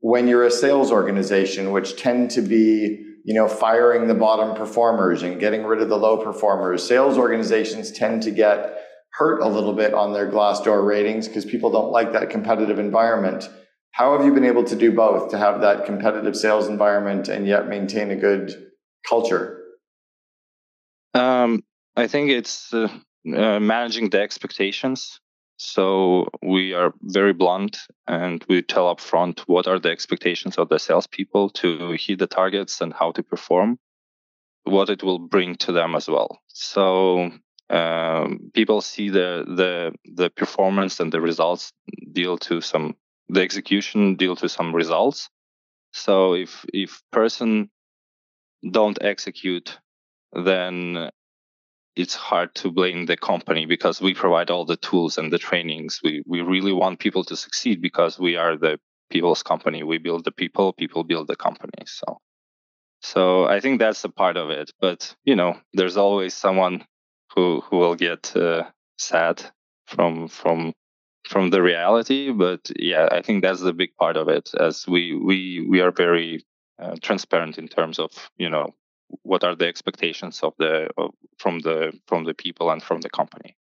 when 0.00 0.26
you're 0.26 0.44
a 0.44 0.50
sales 0.50 0.90
organization, 0.90 1.72
which 1.72 1.96
tend 1.96 2.30
to 2.32 2.42
be, 2.42 3.04
you 3.24 3.34
know, 3.34 3.46
firing 3.46 4.08
the 4.08 4.14
bottom 4.14 4.56
performers 4.56 5.22
and 5.22 5.38
getting 5.38 5.64
rid 5.64 5.82
of 5.82 5.88
the 5.88 5.96
low 5.96 6.16
performers, 6.16 6.86
sales 6.86 7.18
organizations 7.18 7.92
tend 7.92 8.22
to 8.22 8.30
get 8.30 8.78
hurt 9.12 9.40
a 9.42 9.48
little 9.48 9.74
bit 9.74 9.92
on 9.92 10.12
their 10.12 10.30
Glassdoor 10.30 10.86
ratings 10.86 11.28
because 11.28 11.44
people 11.44 11.70
don't 11.70 11.92
like 11.92 12.12
that 12.12 12.30
competitive 12.30 12.78
environment. 12.78 13.48
How 13.92 14.16
have 14.16 14.24
you 14.24 14.32
been 14.32 14.44
able 14.44 14.64
to 14.64 14.76
do 14.76 14.92
both 14.92 15.30
to 15.30 15.38
have 15.38 15.60
that 15.60 15.84
competitive 15.84 16.36
sales 16.36 16.68
environment 16.68 17.28
and 17.28 17.46
yet 17.46 17.68
maintain 17.68 18.10
a 18.10 18.16
good 18.16 18.70
culture? 19.08 19.62
Um, 21.14 21.64
I 21.96 22.06
think 22.06 22.30
it's 22.30 22.72
uh, 22.72 22.88
uh, 23.26 23.60
managing 23.60 24.10
the 24.10 24.20
expectations. 24.20 25.20
So 25.56 26.28
we 26.42 26.72
are 26.72 26.94
very 27.02 27.34
blunt 27.34 27.76
and 28.06 28.42
we 28.48 28.62
tell 28.62 28.94
upfront 28.94 29.40
what 29.40 29.66
are 29.66 29.78
the 29.78 29.90
expectations 29.90 30.56
of 30.56 30.70
the 30.70 30.78
salespeople 30.78 31.50
to 31.50 31.92
hit 31.98 32.18
the 32.18 32.26
targets 32.26 32.80
and 32.80 32.94
how 32.94 33.12
to 33.12 33.22
perform, 33.22 33.78
what 34.64 34.88
it 34.88 35.02
will 35.02 35.18
bring 35.18 35.56
to 35.56 35.72
them 35.72 35.94
as 35.94 36.08
well. 36.08 36.40
So 36.46 37.30
um, 37.68 38.50
people 38.54 38.80
see 38.80 39.10
the 39.10 39.44
the 39.46 39.92
the 40.04 40.30
performance 40.30 40.98
and 40.98 41.12
the 41.12 41.20
results 41.20 41.72
deal 42.10 42.38
to 42.38 42.62
some 42.62 42.96
the 43.32 43.42
execution 43.42 44.16
deal 44.16 44.36
to 44.36 44.48
some 44.48 44.74
results. 44.74 45.28
So 45.92 46.34
if 46.34 46.64
if 46.72 47.02
person 47.12 47.70
don't 48.68 48.98
execute, 49.02 49.78
then 50.32 51.10
it's 51.96 52.14
hard 52.14 52.54
to 52.54 52.70
blame 52.70 53.06
the 53.06 53.16
company 53.16 53.66
because 53.66 54.00
we 54.00 54.14
provide 54.14 54.50
all 54.50 54.64
the 54.64 54.76
tools 54.76 55.18
and 55.18 55.32
the 55.32 55.38
trainings. 55.38 56.00
We 56.02 56.22
we 56.26 56.40
really 56.42 56.72
want 56.72 57.00
people 57.00 57.24
to 57.24 57.36
succeed 57.36 57.82
because 57.82 58.18
we 58.18 58.36
are 58.36 58.56
the 58.56 58.78
people's 59.10 59.42
company. 59.42 59.82
We 59.82 59.98
build 59.98 60.24
the 60.24 60.32
people, 60.32 60.72
people 60.72 61.04
build 61.04 61.28
the 61.28 61.36
company. 61.36 61.84
So 61.86 62.18
so 63.02 63.44
I 63.46 63.60
think 63.60 63.78
that's 63.78 64.04
a 64.04 64.08
part 64.08 64.36
of 64.36 64.50
it. 64.50 64.70
But 64.80 65.14
you 65.24 65.36
know, 65.36 65.58
there's 65.72 65.96
always 65.96 66.34
someone 66.34 66.84
who 67.34 67.60
who 67.62 67.78
will 67.78 67.96
get 67.96 68.36
uh, 68.36 68.64
sad 68.98 69.42
from 69.86 70.28
from 70.28 70.72
from 71.30 71.50
the 71.50 71.62
reality. 71.62 72.32
But 72.32 72.70
yeah, 72.76 73.08
I 73.10 73.22
think 73.22 73.42
that's 73.42 73.60
the 73.60 73.72
big 73.72 73.96
part 73.96 74.16
of 74.16 74.28
it. 74.28 74.50
As 74.58 74.86
we 74.86 75.14
we 75.14 75.66
we 75.70 75.80
are 75.80 75.92
very 75.92 76.44
uh, 76.82 76.96
transparent 77.00 77.56
in 77.56 77.68
terms 77.68 77.98
of 77.98 78.10
you 78.36 78.50
know 78.50 78.74
what 79.22 79.44
are 79.44 79.54
the 79.54 79.68
expectations 79.68 80.40
of 80.42 80.52
the 80.58 80.88
of, 80.98 81.10
from 81.38 81.60
the 81.60 81.92
from 82.08 82.24
the 82.24 82.34
people 82.34 82.70
and 82.70 82.82
from 82.82 83.00
the 83.00 83.10
company. 83.10 83.56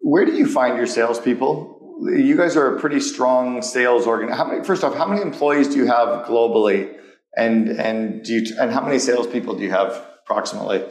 Where 0.00 0.24
do 0.24 0.32
you 0.32 0.46
find 0.46 0.76
your 0.76 0.86
salespeople? 0.86 1.52
You 2.00 2.36
guys 2.36 2.56
are 2.56 2.76
a 2.76 2.80
pretty 2.80 3.00
strong 3.00 3.62
sales 3.62 4.06
organ. 4.06 4.28
How 4.30 4.46
many? 4.46 4.64
First 4.64 4.84
off, 4.84 4.94
how 4.94 5.06
many 5.06 5.20
employees 5.20 5.68
do 5.68 5.76
you 5.76 5.86
have 5.86 6.26
globally, 6.26 6.94
and 7.36 7.68
and 7.68 8.24
do 8.24 8.32
you 8.32 8.42
and 8.60 8.72
how 8.72 8.82
many 8.82 8.98
salespeople 8.98 9.56
do 9.56 9.62
you 9.62 9.70
have 9.70 9.90
approximately? 10.22 10.84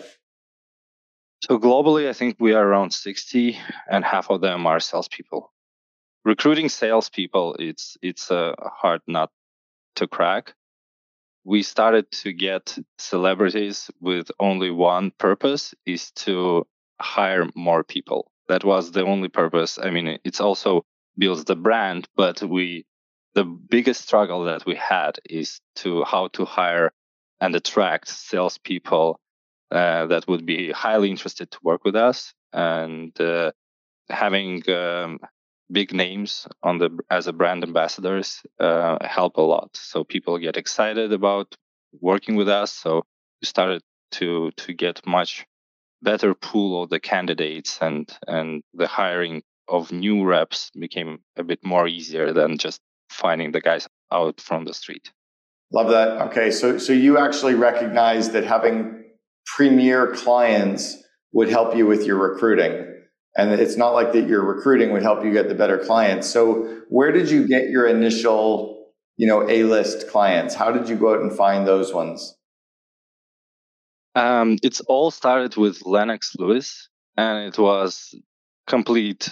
So 1.47 1.59
globally, 1.59 2.09
I 2.09 2.13
think 2.13 2.37
we 2.39 2.53
are 2.53 2.65
around 2.67 2.93
sixty, 2.93 3.59
and 3.89 4.03
half 4.05 4.29
of 4.29 4.41
them 4.41 4.65
are 4.67 4.79
salespeople. 4.79 5.51
Recruiting 6.25 6.69
salespeople, 6.69 7.55
it's 7.59 7.97
it's 8.01 8.31
a 8.31 8.55
hard 8.59 9.01
nut 9.07 9.29
to 9.97 10.07
crack 10.07 10.53
we 11.45 11.61
started 11.61 12.11
to 12.11 12.33
get 12.33 12.77
celebrities 12.97 13.91
with 14.01 14.31
only 14.39 14.71
one 14.71 15.11
purpose 15.11 15.73
is 15.85 16.11
to 16.11 16.67
hire 16.99 17.47
more 17.55 17.83
people. 17.83 18.31
That 18.49 18.63
was 18.63 18.91
the 18.91 19.05
only 19.05 19.29
purpose. 19.29 19.79
I 19.81 19.91
mean, 19.91 20.19
it's 20.23 20.41
also 20.41 20.85
builds 21.17 21.45
the 21.45 21.55
brand, 21.55 22.07
but 22.15 22.41
we 22.41 22.85
the 23.35 23.43
biggest 23.45 24.01
struggle 24.01 24.45
that 24.45 24.65
we 24.65 24.75
had 24.75 25.19
is 25.29 25.61
to 25.75 26.03
how 26.03 26.29
to 26.29 26.45
hire 26.45 26.91
and 27.39 27.55
attract 27.55 28.07
salespeople 28.07 29.19
uh, 29.71 30.05
that 30.07 30.27
would 30.27 30.45
be 30.45 30.71
highly 30.71 31.09
interested 31.09 31.51
to 31.51 31.59
work 31.63 31.83
with 31.83 31.95
us 31.95 32.33
and 32.53 33.19
uh, 33.19 33.51
having 34.09 34.67
um, 34.69 35.19
big 35.71 35.93
names 35.93 36.47
on 36.63 36.77
the 36.77 36.89
as 37.09 37.27
a 37.27 37.33
brand 37.33 37.63
ambassadors 37.63 38.41
uh, 38.59 38.97
help 39.05 39.37
a 39.37 39.41
lot. 39.41 39.75
So 39.75 40.03
people 40.03 40.37
get 40.37 40.57
excited 40.57 41.11
about 41.11 41.55
working 41.99 42.35
with 42.35 42.49
us. 42.49 42.71
So 42.71 43.03
we 43.41 43.45
started 43.45 43.81
to 44.11 44.51
to 44.57 44.73
get 44.73 45.05
much 45.05 45.45
better 46.01 46.33
pool 46.33 46.83
of 46.83 46.89
the 46.89 46.99
candidates 46.99 47.79
and 47.81 48.09
and 48.27 48.61
the 48.73 48.87
hiring 48.87 49.41
of 49.67 49.91
new 49.91 50.23
reps 50.23 50.69
became 50.79 51.19
a 51.37 51.43
bit 51.43 51.59
more 51.65 51.87
easier 51.87 52.31
than 52.31 52.57
just 52.57 52.79
finding 53.09 53.51
the 53.51 53.61
guys 53.61 53.87
out 54.11 54.39
from 54.39 54.65
the 54.65 54.73
street. 54.73 55.11
Love 55.73 55.89
that. 55.89 56.21
Okay, 56.27 56.51
so 56.51 56.77
so 56.77 56.93
you 56.93 57.17
actually 57.17 57.55
recognize 57.55 58.29
that 58.31 58.43
having 58.43 59.04
premier 59.45 60.11
clients 60.13 61.01
would 61.33 61.49
help 61.49 61.75
you 61.75 61.85
with 61.85 62.05
your 62.05 62.17
recruiting. 62.17 62.91
And 63.37 63.51
it's 63.51 63.75
not 63.75 63.93
like 63.93 64.13
that 64.13 64.27
your 64.27 64.43
recruiting 64.43 64.91
would 64.93 65.03
help 65.03 65.23
you 65.23 65.33
get 65.33 65.49
the 65.49 65.55
better 65.55 65.77
clients. 65.77 66.27
So 66.27 66.81
where 66.89 67.11
did 67.11 67.29
you 67.29 67.47
get 67.47 67.69
your 67.69 67.85
initial, 67.85 68.93
you 69.17 69.27
know, 69.27 69.49
A-list 69.49 70.09
clients? 70.09 70.55
How 70.55 70.71
did 70.71 70.87
you 70.87 70.95
go 70.95 71.13
out 71.13 71.21
and 71.21 71.31
find 71.31 71.67
those 71.67 71.93
ones? 71.93 72.33
Um, 74.15 74.57
it's 74.63 74.79
all 74.81 75.11
started 75.11 75.57
with 75.57 75.85
Lennox 75.85 76.35
Lewis 76.39 76.87
and 77.17 77.45
it 77.45 77.59
was 77.59 78.15
complete 78.67 79.29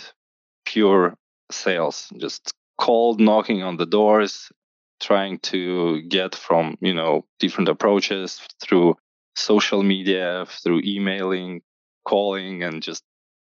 pure 0.65 1.15
sales, 1.50 2.10
just 2.17 2.53
cold 2.77 3.22
knocking 3.22 3.63
on 3.63 3.77
the 3.77 3.86
doors, 3.86 4.51
trying 5.00 5.39
to 5.39 6.01
get 6.03 6.36
from, 6.36 6.77
you 6.82 6.93
know, 6.93 7.25
different 7.39 7.70
approaches 7.70 8.41
through 8.62 8.96
social 9.35 9.83
media, 9.83 10.45
through 10.47 10.81
emailing, 10.83 11.61
calling, 12.05 12.63
and 12.63 12.81
just 12.81 13.03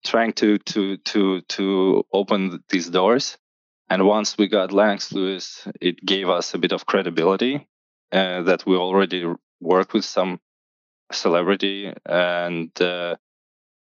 trying 0.04 0.32
to 0.34 0.58
to 0.58 0.96
to 0.98 1.40
to 1.42 2.04
open 2.12 2.62
these 2.68 2.88
doors. 2.88 3.38
And 3.90 4.06
once 4.06 4.36
we 4.36 4.48
got 4.48 4.72
Lennox 4.72 5.12
Lewis, 5.12 5.66
it 5.80 6.04
gave 6.04 6.28
us 6.28 6.52
a 6.52 6.58
bit 6.58 6.72
of 6.72 6.86
credibility 6.86 7.66
uh, 8.12 8.42
that 8.42 8.66
we 8.66 8.76
already 8.76 9.24
worked 9.60 9.94
with 9.94 10.04
some 10.04 10.40
celebrity, 11.10 11.92
and 12.04 12.70
uh, 12.82 13.16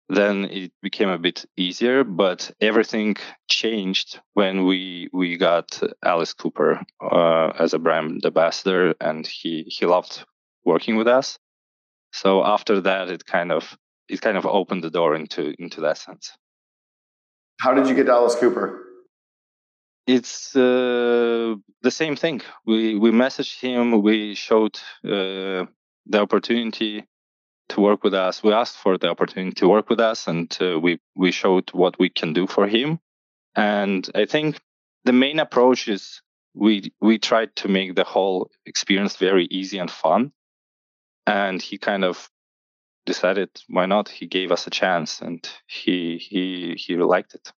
then 0.08 0.44
it 0.44 0.72
became 0.82 1.08
a 1.08 1.18
bit 1.18 1.46
easier. 1.56 2.04
But 2.04 2.50
everything 2.60 3.16
changed 3.48 4.20
when 4.34 4.66
we 4.66 5.08
we 5.12 5.36
got 5.36 5.80
Alice 6.04 6.34
Cooper 6.34 6.82
uh, 7.00 7.52
as 7.58 7.72
a 7.72 7.78
brand 7.78 8.24
ambassador, 8.24 8.94
and 9.00 9.26
he 9.26 9.64
he 9.68 9.86
loved 9.86 10.24
working 10.64 10.96
with 10.96 11.08
us. 11.08 11.38
So 12.14 12.44
after 12.44 12.80
that, 12.82 13.10
it 13.10 13.26
kind 13.26 13.50
of 13.50 13.76
it 14.08 14.20
kind 14.20 14.36
of 14.36 14.46
opened 14.46 14.84
the 14.84 14.90
door 14.90 15.16
into 15.16 15.52
into 15.58 15.80
that 15.80 15.98
sense. 15.98 16.30
How 17.60 17.74
did 17.74 17.88
you 17.88 17.94
get 17.96 18.08
Alice 18.08 18.36
Cooper? 18.36 18.84
It's 20.06 20.54
uh, 20.54 21.56
the 21.82 21.90
same 21.90 22.14
thing. 22.14 22.40
We 22.64 22.96
we 22.96 23.10
messaged 23.10 23.58
him. 23.58 24.00
We 24.00 24.36
showed 24.36 24.76
uh, 25.04 25.66
the 26.06 26.20
opportunity 26.20 27.04
to 27.70 27.80
work 27.80 28.04
with 28.04 28.14
us. 28.14 28.44
We 28.44 28.52
asked 28.52 28.76
for 28.76 28.96
the 28.96 29.08
opportunity 29.08 29.54
to 29.56 29.68
work 29.68 29.90
with 29.90 29.98
us, 29.98 30.28
and 30.28 30.56
uh, 30.60 30.78
we 30.78 31.00
we 31.16 31.32
showed 31.32 31.68
what 31.72 31.98
we 31.98 32.10
can 32.10 32.32
do 32.32 32.46
for 32.46 32.68
him. 32.68 33.00
And 33.56 34.08
I 34.14 34.26
think 34.26 34.60
the 35.04 35.12
main 35.12 35.40
approach 35.40 35.88
is 35.88 36.22
we 36.54 36.92
we 37.00 37.18
tried 37.18 37.56
to 37.56 37.68
make 37.68 37.96
the 37.96 38.04
whole 38.04 38.50
experience 38.66 39.16
very 39.16 39.46
easy 39.46 39.78
and 39.78 39.90
fun 39.90 40.32
and 41.26 41.60
he 41.60 41.78
kind 41.78 42.04
of 42.04 42.30
decided 43.06 43.50
why 43.68 43.86
not? 43.86 44.08
He 44.08 44.26
gave 44.26 44.50
us 44.50 44.66
a 44.66 44.70
chance 44.70 45.20
and 45.20 45.46
he 45.66 46.18
he 46.18 46.74
he 46.76 46.96
liked 46.96 47.34
it. 47.34 47.52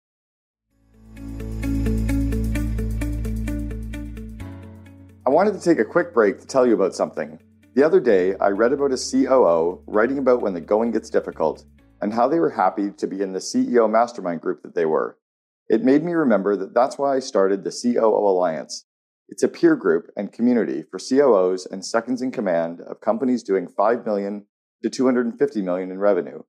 I 5.25 5.29
wanted 5.29 5.53
to 5.53 5.61
take 5.61 5.79
a 5.79 5.85
quick 5.85 6.13
break 6.13 6.39
to 6.39 6.47
tell 6.47 6.65
you 6.65 6.73
about 6.73 6.95
something. 6.95 7.39
The 7.75 7.83
other 7.83 7.99
day 7.99 8.33
i 8.39 8.49
read 8.49 8.73
about 8.73 8.91
a 8.91 8.97
coo 8.97 9.83
writing 9.85 10.17
about 10.17 10.41
when 10.41 10.53
the 10.53 10.61
going 10.61 10.91
gets 10.91 11.09
difficult 11.09 11.63
and 12.01 12.13
how 12.13 12.27
they 12.27 12.39
were 12.39 12.49
happy 12.49 12.91
to 12.91 13.07
be 13.07 13.21
in 13.21 13.33
the 13.33 13.39
ceo 13.39 13.89
mastermind 13.89 14.41
group 14.41 14.63
that 14.63 14.73
they 14.73 14.85
were. 14.85 15.17
It 15.69 15.83
made 15.83 16.03
me 16.03 16.13
remember 16.13 16.55
that 16.55 16.73
that's 16.73 16.97
why 16.97 17.15
i 17.15 17.19
started 17.19 17.63
the 17.63 17.71
coo 17.71 18.07
alliance 18.07 18.85
it's 19.29 19.43
a 19.43 19.49
peer 19.49 19.75
group 19.75 20.09
and 20.15 20.31
community 20.31 20.83
for 20.89 20.99
COOs 20.99 21.65
and 21.65 21.85
seconds 21.85 22.21
in 22.21 22.31
command 22.31 22.79
of 22.81 23.01
companies 23.01 23.43
doing 23.43 23.67
5 23.67 24.05
million 24.05 24.45
to 24.83 24.89
250 24.89 25.61
million 25.61 25.91
in 25.91 25.99
revenue. 25.99 26.43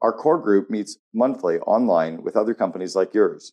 Our 0.00 0.12
core 0.12 0.38
group 0.38 0.70
meets 0.70 0.98
monthly 1.12 1.58
online 1.60 2.22
with 2.22 2.36
other 2.36 2.54
companies 2.54 2.94
like 2.94 3.14
yours. 3.14 3.52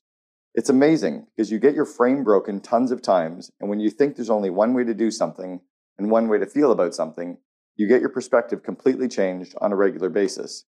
It's 0.54 0.70
amazing 0.70 1.28
because 1.36 1.52
you 1.52 1.60
get 1.60 1.76
your 1.76 1.86
frame 1.86 2.24
broken 2.24 2.62
tons 2.62 2.92
of 2.92 3.02
times, 3.02 3.52
and 3.60 3.70
when 3.70 3.80
you 3.80 3.90
think 3.90 4.16
there's 4.16 4.30
only 4.30 4.50
one 4.50 4.74
way 4.74 4.84
to 4.84 4.94
do 4.94 5.12
something 5.12 5.60
and 5.98 6.12
one 6.12 6.28
way 6.28 6.38
to 6.38 6.46
feel 6.46 6.72
about 6.72 6.96
something, 6.96 7.38
you 7.76 7.88
get 7.88 8.02
your 8.02 8.10
perspective 8.10 8.63
completely 8.63 9.08
changed 9.08 9.56
on 9.60 9.72
a 9.72 9.76
regular 9.76 10.10
basis. 10.10 10.66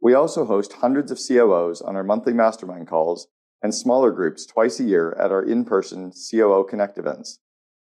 We 0.00 0.14
also 0.14 0.44
host 0.44 0.74
hundreds 0.74 1.10
of 1.10 1.18
COOs 1.18 1.80
on 1.80 1.96
our 1.96 2.04
monthly 2.04 2.34
mastermind 2.34 2.86
calls 2.86 3.28
and 3.62 3.74
smaller 3.74 4.12
groups 4.12 4.44
twice 4.44 4.78
a 4.78 4.84
year 4.84 5.16
at 5.18 5.32
our 5.32 5.42
in 5.42 5.64
person 5.64 6.12
COO 6.12 6.64
Connect 6.68 6.98
events. 6.98 7.40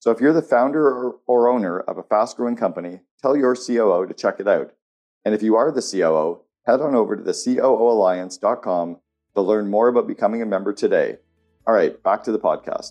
So 0.03 0.11
if 0.11 0.21
you're 0.21 0.33
the 0.33 0.43
founder 0.43 0.85
or, 0.85 1.21
or 1.29 1.49
owner 1.49 1.79
of 1.79 1.97
a 1.97 2.03
fast 2.03 2.37
growing 2.37 2.57
company, 2.57 3.03
tell 3.21 3.37
your 3.37 3.55
COO 3.55 4.05
to 4.05 4.13
check 4.13 4.41
it 4.41 4.49
out. 4.49 4.73
And 5.25 5.33
if 5.33 5.45
you 5.45 5.55
are 5.55 5.71
the 5.71 5.81
COO, 5.81 6.41
head 6.67 6.81
on 6.81 6.97
over 6.97 7.15
to 7.15 7.23
the 7.23 7.31
COOalliance.com 7.31 8.97
to 9.37 9.41
learn 9.41 9.71
more 9.71 9.87
about 9.87 10.09
becoming 10.09 10.43
a 10.43 10.45
member 10.45 10.73
today. 10.73 11.19
All 11.69 11.73
right, 11.73 12.03
back 12.03 12.25
to 12.25 12.33
the 12.33 12.41
podcast. 12.41 12.91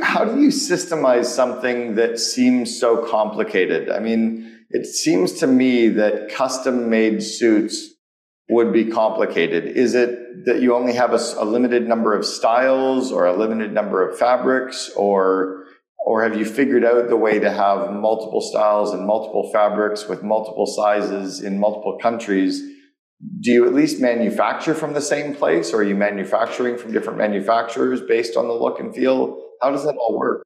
How 0.00 0.24
do 0.24 0.40
you 0.40 0.50
systemize 0.50 1.24
something 1.24 1.96
that 1.96 2.20
seems 2.20 2.78
so 2.78 3.04
complicated? 3.10 3.90
I 3.90 3.98
mean, 3.98 4.66
it 4.70 4.86
seems 4.86 5.32
to 5.40 5.48
me 5.48 5.88
that 5.88 6.28
custom 6.28 6.88
made 6.88 7.24
suits 7.24 7.96
would 8.50 8.72
be 8.72 8.84
complicated? 8.84 9.64
Is 9.64 9.94
it 9.94 10.44
that 10.44 10.60
you 10.60 10.74
only 10.74 10.92
have 10.94 11.12
a, 11.12 11.20
a, 11.38 11.44
limited 11.44 11.86
number 11.86 12.14
of 12.14 12.24
styles 12.24 13.12
or 13.12 13.26
a 13.26 13.36
limited 13.36 13.72
number 13.72 14.06
of 14.06 14.18
fabrics 14.18 14.90
or 14.96 15.64
or 16.04 16.22
have 16.22 16.36
you 16.36 16.46
figured 16.46 16.84
out 16.84 17.08
the 17.08 17.16
way 17.16 17.38
to 17.38 17.50
have 17.50 17.92
multiple 17.92 18.40
styles 18.40 18.92
and 18.92 19.06
multiple 19.06 19.50
fabrics 19.52 20.08
with 20.08 20.22
multiple 20.22 20.66
sizes 20.66 21.40
in 21.40 21.60
multiple 21.60 21.98
countries? 22.00 22.62
Do 23.40 23.50
you 23.52 23.66
at 23.66 23.74
least 23.74 24.00
manufacture 24.00 24.74
from 24.74 24.94
the 24.94 25.02
same 25.02 25.34
place 25.34 25.72
or 25.72 25.80
are 25.80 25.84
you 25.84 25.94
manufacturing 25.94 26.78
from 26.78 26.92
different 26.92 27.18
manufacturers 27.18 28.00
based 28.00 28.36
on 28.36 28.48
the 28.48 28.54
look 28.54 28.80
and 28.80 28.94
feel? 28.94 29.50
How 29.60 29.70
does 29.70 29.84
that 29.84 29.94
all 29.96 30.18
work? 30.18 30.42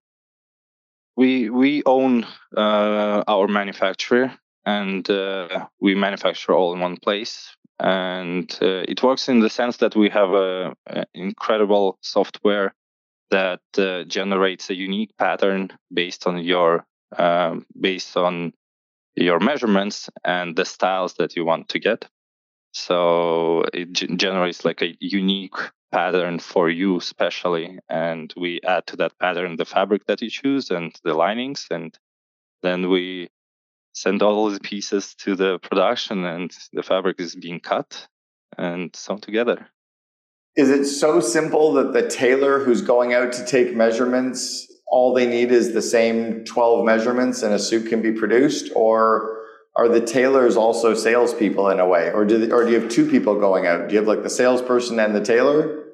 We 1.17 1.49
we 1.49 1.83
own 1.87 2.27
uh, 2.57 3.23
our 3.29 3.47
manufacturer 3.47 4.35
and 4.67 5.09
uh, 5.09 5.67
we 5.81 5.95
manufacture 5.95 6.53
all 6.53 6.75
in 6.75 6.81
one 6.81 6.97
place 6.97 7.57
and 7.81 8.51
uh, 8.63 8.85
it 8.89 9.03
works 9.03 9.29
in 9.29 9.41
the 9.41 9.51
sense 9.51 9.79
that 9.79 9.97
we 9.97 10.09
have 10.11 10.31
a, 10.31 10.75
a 10.87 11.05
incredible 11.15 11.99
software 12.03 12.75
that 13.31 13.61
uh, 13.79 14.05
generates 14.05 14.71
a 14.71 14.75
unique 14.75 15.17
pattern 15.19 15.71
based 15.93 16.27
on 16.27 16.39
your 16.39 16.87
um, 17.17 17.67
based 17.81 18.17
on 18.17 18.53
your 19.17 19.39
measurements 19.39 20.11
and 20.25 20.57
the 20.57 20.65
styles 20.65 21.15
that 21.15 21.37
you 21.37 21.45
want 21.45 21.69
to 21.69 21.79
get. 21.79 22.09
So 22.73 23.63
it 23.73 23.93
g- 23.93 24.17
generates 24.17 24.65
like 24.65 24.83
a 24.83 24.97
unique 25.01 25.57
pattern 25.93 26.41
for 26.41 26.69
you, 26.69 26.99
especially, 26.99 27.79
and 27.89 28.33
we 28.37 28.61
add 28.67 28.87
to 28.89 28.97
that 28.97 29.17
pattern 29.21 29.57
the 29.57 29.65
fabric 29.65 30.07
that 30.07 30.21
you 30.23 30.31
choose 30.31 30.71
and 30.71 30.93
the 31.05 31.15
linings, 31.15 31.69
and 31.71 31.97
then 32.63 32.91
we 32.91 33.29
send 33.95 34.23
all 34.23 34.51
the 34.51 34.61
pieces 34.61 35.15
to 35.15 35.35
the 35.35 35.59
production 35.61 36.25
and 36.25 36.55
the 36.73 36.83
fabric 36.83 37.21
is 37.21 37.35
being 37.35 37.61
cut 37.61 38.07
and 38.59 38.95
sewn 38.95 39.21
together. 39.21 39.69
Is 40.57 40.71
it 40.71 40.85
so 40.85 41.21
simple 41.21 41.73
that 41.75 41.93
the 41.93 42.09
tailor 42.09 42.63
who's 42.63 42.83
going 42.83 43.15
out 43.15 43.33
to 43.33 43.47
take 43.47 43.75
measurements, 43.75 44.71
all 44.87 45.15
they 45.15 45.27
need 45.27 45.51
is 45.51 45.73
the 45.73 45.83
same 45.83 46.45
12 46.45 46.85
measurements 46.85 47.43
and 47.43 47.55
a 47.55 47.59
suit 47.59 47.89
can 47.89 48.03
be 48.03 48.13
produced? 48.13 48.71
Or 48.77 49.41
are 49.77 49.89
the 49.89 50.01
tailors 50.01 50.57
also 50.57 50.95
salespeople 50.95 51.69
in 51.71 51.81
a 51.81 51.87
way, 51.87 52.13
or 52.13 52.25
do 52.25 52.39
they, 52.39 52.53
or 52.53 52.65
do 52.65 52.71
you 52.71 52.81
have 52.81 52.91
two 52.91 53.11
people 53.11 53.39
going 53.41 53.67
out? 53.67 53.89
Do 53.89 53.95
you 53.95 53.99
have 53.99 54.07
like 54.07 54.23
the 54.23 54.31
salesperson 54.31 55.01
and 55.01 55.15
the 55.15 55.25
tailor? 55.25 55.85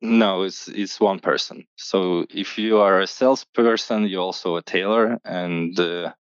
No, 0.00 0.42
it's 0.42 0.68
it's 0.68 1.00
one 1.00 1.18
person. 1.18 1.66
So 1.76 2.26
if 2.30 2.56
you 2.56 2.78
are 2.78 3.00
a 3.00 3.06
salesperson, 3.08 4.06
you're 4.06 4.22
also 4.22 4.56
a 4.56 4.62
tailor, 4.62 5.18
and 5.24 5.78
uh, 5.78 6.12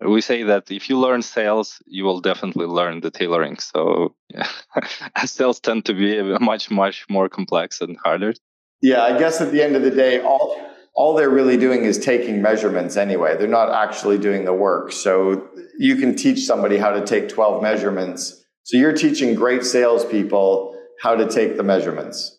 we 0.00 0.20
say 0.20 0.42
that 0.44 0.70
if 0.70 0.88
you 0.88 0.98
learn 0.98 1.22
sales, 1.22 1.82
you 1.86 2.04
will 2.04 2.20
definitely 2.20 2.66
learn 2.66 3.00
the 3.00 3.10
tailoring. 3.10 3.58
So 3.58 4.14
yeah, 4.28 4.48
sales 5.24 5.60
tend 5.60 5.84
to 5.86 5.94
be 5.94 6.22
much 6.38 6.70
much 6.70 7.06
more 7.08 7.28
complex 7.28 7.80
and 7.80 7.96
harder. 8.02 8.34
Yeah, 8.82 9.02
I 9.02 9.18
guess 9.18 9.40
at 9.40 9.52
the 9.52 9.62
end 9.62 9.76
of 9.76 9.82
the 9.82 9.90
day, 9.90 10.20
all 10.20 10.56
all 10.94 11.14
they're 11.14 11.30
really 11.30 11.56
doing 11.56 11.84
is 11.84 11.98
taking 11.98 12.42
measurements 12.42 12.96
anyway. 12.96 13.36
They're 13.36 13.46
not 13.48 13.70
actually 13.70 14.18
doing 14.18 14.44
the 14.44 14.52
work. 14.52 14.92
So 14.92 15.48
you 15.78 15.96
can 15.96 16.16
teach 16.16 16.40
somebody 16.40 16.78
how 16.78 16.90
to 16.90 17.04
take 17.04 17.28
12 17.28 17.62
measurements. 17.62 18.44
So 18.64 18.76
you're 18.76 18.92
teaching 18.92 19.34
great 19.34 19.64
salespeople 19.64 20.76
how 21.00 21.14
to 21.14 21.28
take 21.28 21.56
the 21.56 21.62
measurements. 21.62 22.38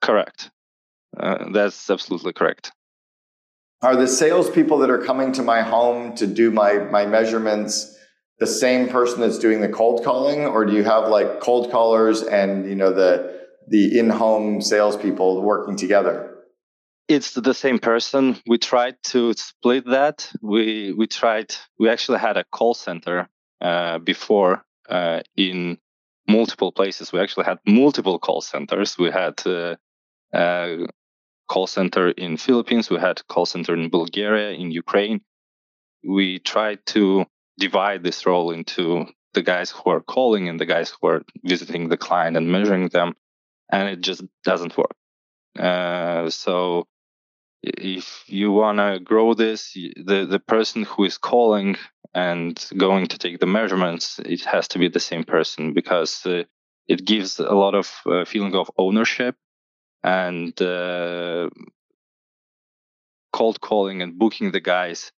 Correct. 0.00 0.50
Uh, 1.18 1.50
that's 1.52 1.90
absolutely 1.90 2.32
correct. 2.32 2.72
Are 3.84 3.96
the 3.96 4.08
salespeople 4.08 4.78
that 4.78 4.90
are 4.90 4.98
coming 4.98 5.32
to 5.32 5.42
my 5.42 5.62
home 5.62 6.16
to 6.16 6.26
do 6.26 6.50
my, 6.50 6.78
my 6.78 7.04
measurements 7.06 7.96
the 8.40 8.46
same 8.46 8.88
person 8.88 9.20
that's 9.20 9.38
doing 9.38 9.60
the 9.60 9.68
cold 9.68 10.02
calling, 10.04 10.46
or 10.46 10.64
do 10.64 10.72
you 10.72 10.82
have 10.82 11.08
like 11.08 11.40
cold 11.40 11.70
callers 11.70 12.22
and 12.22 12.68
you 12.68 12.74
know 12.74 12.92
the 12.92 13.44
the 13.68 13.98
in-home 13.98 14.60
salespeople 14.60 15.40
working 15.42 15.76
together? 15.76 16.34
it's 17.08 17.32
the 17.32 17.54
same 17.54 17.78
person. 17.78 18.36
We 18.46 18.58
tried 18.58 18.96
to 19.04 19.32
split 19.34 19.84
that. 19.86 20.30
We 20.40 20.92
we 20.92 21.06
tried. 21.06 21.54
We 21.78 21.88
actually 21.88 22.18
had 22.18 22.36
a 22.36 22.44
call 22.44 22.74
center 22.74 23.28
uh, 23.60 23.98
before 23.98 24.64
uh, 24.88 25.20
in 25.36 25.78
multiple 26.28 26.72
places. 26.72 27.12
We 27.12 27.20
actually 27.20 27.44
had 27.44 27.58
multiple 27.66 28.18
call 28.18 28.40
centers. 28.40 28.98
We 28.98 29.10
had 29.10 29.46
uh, 29.46 29.76
a 30.34 30.86
call 31.48 31.66
center 31.66 32.10
in 32.10 32.36
Philippines. 32.36 32.90
We 32.90 32.98
had 32.98 33.26
call 33.28 33.46
center 33.46 33.74
in 33.74 33.90
Bulgaria, 33.90 34.50
in 34.52 34.70
Ukraine. 34.70 35.20
We 36.06 36.38
tried 36.38 36.84
to 36.86 37.26
divide 37.58 38.02
this 38.02 38.26
role 38.26 38.50
into 38.50 39.06
the 39.34 39.42
guys 39.42 39.70
who 39.70 39.90
are 39.90 40.00
calling 40.00 40.48
and 40.48 40.58
the 40.58 40.66
guys 40.66 40.90
who 40.90 41.08
are 41.08 41.22
visiting 41.42 41.88
the 41.88 41.96
client 41.96 42.36
and 42.36 42.50
measuring 42.50 42.88
them, 42.88 43.14
and 43.70 43.88
it 43.88 44.00
just 44.00 44.22
doesn't 44.44 44.76
work. 44.76 44.94
Uh, 45.58 46.30
so 46.30 46.86
if 47.62 48.24
you 48.26 48.52
want 48.52 48.78
to 48.78 49.00
grow 49.02 49.34
this, 49.34 49.72
the, 49.72 50.26
the 50.28 50.42
person 50.46 50.84
who 50.84 51.04
is 51.04 51.18
calling 51.18 51.76
and 52.14 52.64
going 52.76 53.06
to 53.08 53.18
take 53.18 53.40
the 53.40 53.46
measurements, 53.46 54.20
it 54.24 54.44
has 54.44 54.68
to 54.68 54.78
be 54.78 54.88
the 54.88 55.00
same 55.00 55.24
person 55.24 55.72
because 55.72 56.24
uh, 56.26 56.44
it 56.86 57.04
gives 57.04 57.40
a 57.40 57.54
lot 57.54 57.74
of 57.74 57.90
uh, 58.06 58.24
feeling 58.24 58.54
of 58.54 58.70
ownership 58.76 59.36
and 60.04 60.60
uh, 60.62 61.48
cold 63.32 63.60
calling 63.60 64.02
and 64.02 64.18
booking 64.18 64.52
the 64.52 64.60
guys. 64.60 65.10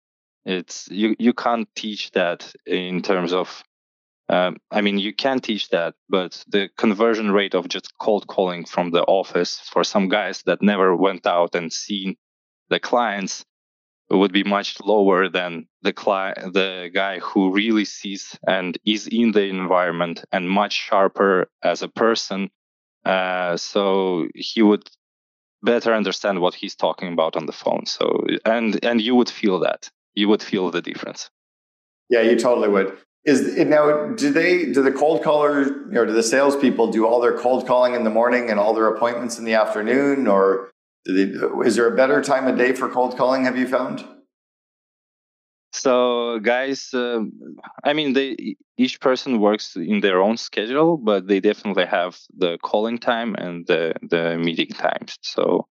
It's 0.46 0.88
you 0.90 1.16
you 1.18 1.35
can't 1.35 1.68
teach 1.75 2.12
that 2.12 2.55
in 2.64 3.03
terms 3.03 3.33
of 3.33 3.64
um, 4.29 4.57
I 4.72 4.81
mean, 4.81 4.99
you 4.99 5.14
can 5.14 5.38
teach 5.38 5.68
that, 5.68 5.94
but 6.09 6.44
the 6.49 6.68
conversion 6.77 7.31
rate 7.31 7.55
of 7.55 7.68
just 7.68 7.96
cold 7.99 8.27
calling 8.27 8.64
from 8.64 8.90
the 8.90 9.03
office 9.03 9.61
for 9.61 9.85
some 9.85 10.09
guys 10.09 10.42
that 10.46 10.62
never 10.62 10.96
went 10.96 11.27
out 11.27 11.55
and 11.55 11.72
seen 11.72 12.16
the 12.68 12.81
clients 12.81 13.44
would 14.11 14.33
be 14.33 14.44
much 14.44 14.81
lower 14.81 15.29
than 15.29 15.68
the 15.83 15.92
the 15.92 16.90
guy 16.92 17.18
who 17.18 17.53
really 17.53 17.85
sees 17.85 18.38
and 18.46 18.79
is 18.85 19.09
in 19.09 19.33
the 19.33 19.44
environment 19.44 20.25
and 20.33 20.49
much 20.49 20.72
sharper 20.72 21.49
as 21.62 21.83
a 21.83 21.88
person. 21.88 22.51
Uh, 23.06 23.56
so 23.56 24.26
he 24.34 24.62
would 24.62 24.88
better 25.62 25.94
understand 25.94 26.40
what 26.40 26.54
he's 26.54 26.74
talking 26.74 27.12
about 27.12 27.36
on 27.36 27.46
the 27.46 27.52
phone. 27.52 27.86
So 27.86 28.24
and 28.44 28.84
and 28.84 29.00
you 29.00 29.14
would 29.14 29.30
feel 29.30 29.60
that 29.60 29.90
you 30.14 30.28
would 30.28 30.42
feel 30.42 30.70
the 30.70 30.82
difference. 30.82 31.30
Yeah, 32.10 32.22
you 32.22 32.36
totally 32.36 32.68
would. 32.68 32.96
Is 33.24 33.56
now? 33.56 34.08
Do 34.14 34.32
they? 34.32 34.72
Do 34.72 34.82
the 34.82 34.92
cold 34.92 35.22
callers 35.22 35.68
or 35.94 36.06
do 36.06 36.12
the 36.12 36.22
salespeople 36.22 36.92
do 36.92 37.06
all 37.06 37.20
their 37.20 37.36
cold 37.36 37.66
calling 37.66 37.94
in 37.94 38.04
the 38.04 38.10
morning 38.10 38.50
and 38.50 38.58
all 38.58 38.74
their 38.74 38.88
appointments 38.88 39.38
in 39.38 39.44
the 39.44 39.54
afternoon, 39.54 40.26
or 40.26 40.70
they, 41.06 41.32
is 41.64 41.76
there 41.76 41.88
a 41.92 41.96
better 41.96 42.22
time 42.22 42.46
of 42.46 42.56
day 42.56 42.72
for 42.72 42.88
cold 42.88 43.16
calling? 43.16 43.44
Have 43.44 43.56
you 43.56 43.68
found? 43.68 44.04
So, 45.76 46.38
guys, 46.38 46.94
uh, 46.94 47.20
I 47.84 47.92
mean, 47.92 48.14
they 48.14 48.56
each 48.78 48.98
person 48.98 49.40
works 49.40 49.76
in 49.76 50.00
their 50.00 50.22
own 50.22 50.38
schedule, 50.38 50.96
but 50.96 51.26
they 51.26 51.38
definitely 51.40 51.84
have 51.84 52.18
the 52.34 52.56
calling 52.62 52.96
time 52.98 53.34
and 53.34 53.66
the 53.66 53.94
the 54.00 54.38
meeting 54.38 54.68
times. 54.68 55.18
So, 55.20 55.66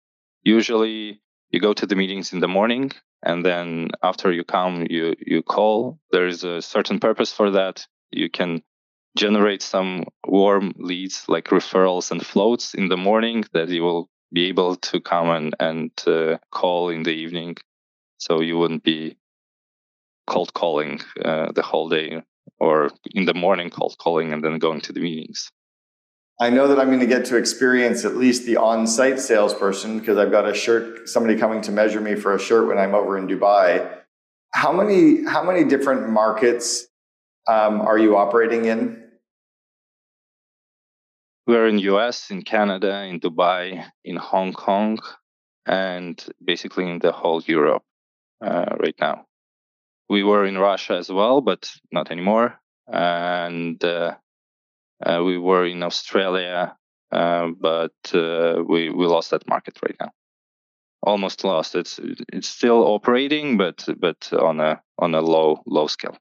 usually, 0.43 1.21
you 1.51 1.59
go 1.59 1.73
to 1.73 1.85
the 1.85 1.95
meetings 1.95 2.33
in 2.33 2.39
the 2.39 2.47
morning, 2.47 2.91
and 3.21 3.45
then 3.45 3.89
after 4.01 4.31
you 4.31 4.43
come, 4.43 4.87
you 4.89 5.13
you 5.19 5.43
call. 5.43 5.99
There 6.11 6.27
is 6.27 6.43
a 6.43 6.63
certain 6.63 6.99
purpose 6.99 7.31
for 7.31 7.51
that. 7.51 7.85
You 8.11 8.29
can 8.29 8.63
generate 9.15 9.61
some 9.61 10.05
warm 10.25 10.73
leads 10.77 11.25
like 11.27 11.49
referrals 11.49 12.09
and 12.09 12.25
floats 12.25 12.73
in 12.73 12.87
the 12.89 12.97
morning 12.97 13.43
that 13.53 13.69
you 13.69 13.83
will 13.83 14.09
be 14.33 14.47
able 14.47 14.77
to 14.77 14.99
come 14.99 15.29
and, 15.29 15.55
and 15.59 15.91
uh, 16.07 16.37
call 16.49 16.89
in 16.89 17.03
the 17.03 17.11
evening. 17.11 17.57
So 18.17 18.41
you 18.41 18.57
wouldn't 18.57 18.83
be 18.83 19.17
cold 20.27 20.53
calling 20.53 21.01
uh, 21.23 21.51
the 21.51 21.61
whole 21.61 21.89
day 21.89 22.21
or 22.59 22.89
in 23.11 23.25
the 23.25 23.33
morning 23.33 23.69
cold 23.69 23.95
calling 23.99 24.33
and 24.33 24.43
then 24.43 24.59
going 24.59 24.81
to 24.81 24.93
the 24.93 25.01
meetings. 25.01 25.51
I 26.39 26.49
know 26.49 26.67
that 26.67 26.79
I'm 26.79 26.87
going 26.87 27.01
to 27.01 27.05
get 27.05 27.25
to 27.25 27.37
experience 27.37 28.03
at 28.03 28.15
least 28.15 28.45
the 28.45 28.57
on-site 28.57 29.19
salesperson 29.19 29.99
because 29.99 30.17
I've 30.17 30.31
got 30.31 30.47
a 30.47 30.55
shirt, 30.55 31.07
somebody 31.07 31.37
coming 31.37 31.61
to 31.61 31.71
measure 31.71 32.01
me 32.01 32.15
for 32.15 32.33
a 32.33 32.39
shirt 32.39 32.67
when 32.67 32.79
I'm 32.79 32.95
over 32.95 33.17
in 33.17 33.27
Dubai. 33.27 33.87
How 34.53 34.71
many, 34.71 35.23
how 35.23 35.43
many 35.43 35.63
different 35.63 36.09
markets 36.09 36.87
um, 37.47 37.81
are 37.81 37.97
you 37.97 38.17
operating 38.17 38.65
in? 38.65 39.03
We're 41.45 41.67
in 41.67 41.79
US, 41.79 42.31
in 42.31 42.41
Canada, 42.43 43.03
in 43.03 43.19
Dubai, 43.19 43.85
in 44.03 44.15
Hong 44.15 44.53
Kong, 44.53 44.99
and 45.65 46.23
basically 46.43 46.89
in 46.89 46.99
the 46.99 47.11
whole 47.11 47.41
Europe 47.43 47.83
uh, 48.43 48.75
right 48.79 48.95
now. 48.99 49.25
We 50.11 50.23
were 50.23 50.45
in 50.45 50.57
Russia 50.57 50.97
as 50.97 51.09
well, 51.09 51.39
but 51.39 51.71
not 51.89 52.11
anymore. 52.11 52.59
And 52.85 53.81
uh, 53.81 54.15
uh, 55.05 55.21
we 55.23 55.37
were 55.37 55.65
in 55.65 55.83
Australia, 55.83 56.75
uh, 57.13 57.47
but 57.57 57.95
uh, 58.13 58.61
we 58.67 58.89
we 58.89 59.05
lost 59.05 59.31
that 59.31 59.47
market 59.47 59.79
right 59.81 59.95
now. 60.01 60.11
Almost 61.01 61.45
lost. 61.45 61.75
It's 61.75 61.97
it's 62.33 62.49
still 62.49 62.83
operating, 62.95 63.57
but 63.57 63.87
but 63.99 64.33
on 64.33 64.59
a 64.59 64.81
on 64.99 65.15
a 65.15 65.21
low 65.21 65.63
low 65.65 65.87
scale. 65.87 66.17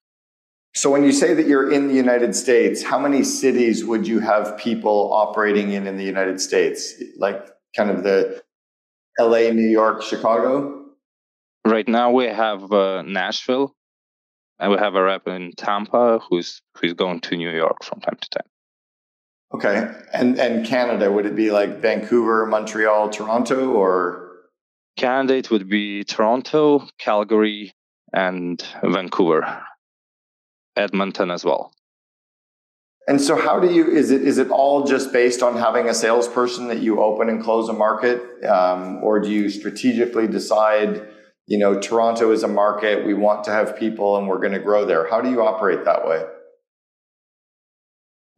So 0.76 0.88
when 0.92 1.02
you 1.02 1.10
say 1.10 1.34
that 1.34 1.48
you're 1.48 1.72
in 1.72 1.88
the 1.88 1.98
United 2.06 2.36
States, 2.36 2.84
how 2.84 3.00
many 3.00 3.24
cities 3.24 3.84
would 3.84 4.06
you 4.06 4.20
have 4.20 4.56
people 4.56 5.12
operating 5.12 5.72
in 5.72 5.88
in 5.88 5.96
the 5.96 6.08
United 6.14 6.40
States? 6.40 6.94
Like 7.16 7.40
kind 7.76 7.90
of 7.90 8.04
the 8.04 8.40
LA, 9.18 9.50
New 9.50 9.70
York, 9.80 10.00
Chicago? 10.02 10.50
Right 11.66 11.88
now 11.88 12.12
we 12.12 12.26
have 12.26 12.70
uh, 12.72 13.02
Nashville 13.02 13.74
and 14.60 14.70
we 14.70 14.78
have 14.78 14.94
a 14.94 15.02
rep 15.02 15.26
in 15.26 15.52
Tampa 15.56 16.20
who's 16.28 16.62
who's 16.76 16.94
going 16.94 17.20
to 17.20 17.36
New 17.36 17.50
York 17.50 17.82
from 17.82 18.00
time 18.00 18.18
to 18.20 18.28
time. 18.30 18.48
Okay. 19.54 19.90
And 20.12 20.38
and 20.38 20.66
Canada, 20.66 21.10
would 21.10 21.26
it 21.26 21.34
be 21.34 21.50
like 21.50 21.80
Vancouver, 21.80 22.46
Montreal, 22.46 23.10
Toronto 23.10 23.70
or 23.72 24.30
Canada 24.96 25.34
it 25.34 25.50
would 25.50 25.68
be 25.68 26.04
Toronto, 26.04 26.86
Calgary 26.98 27.72
and 28.12 28.62
Vancouver. 28.82 29.62
Edmonton 30.76 31.30
as 31.30 31.44
well. 31.44 31.72
And 33.08 33.20
so, 33.20 33.34
how 33.36 33.58
do 33.58 33.72
you? 33.72 33.88
Is 33.88 34.10
it 34.10 34.22
is 34.22 34.38
it 34.38 34.50
all 34.50 34.84
just 34.84 35.12
based 35.12 35.42
on 35.42 35.56
having 35.56 35.88
a 35.88 35.94
salesperson 35.94 36.68
that 36.68 36.78
you 36.78 37.00
open 37.00 37.28
and 37.28 37.42
close 37.42 37.68
a 37.68 37.72
market, 37.72 38.44
um, 38.44 39.02
or 39.02 39.18
do 39.20 39.30
you 39.30 39.50
strategically 39.50 40.28
decide? 40.28 41.08
You 41.50 41.58
know, 41.58 41.80
Toronto 41.80 42.30
is 42.30 42.44
a 42.44 42.48
market. 42.48 43.04
We 43.04 43.12
want 43.12 43.42
to 43.44 43.50
have 43.50 43.76
people, 43.76 44.16
and 44.16 44.28
we're 44.28 44.38
going 44.38 44.52
to 44.52 44.60
grow 44.60 44.86
there. 44.86 45.10
How 45.10 45.20
do 45.20 45.28
you 45.28 45.42
operate 45.42 45.84
that 45.84 46.06
way? 46.06 46.24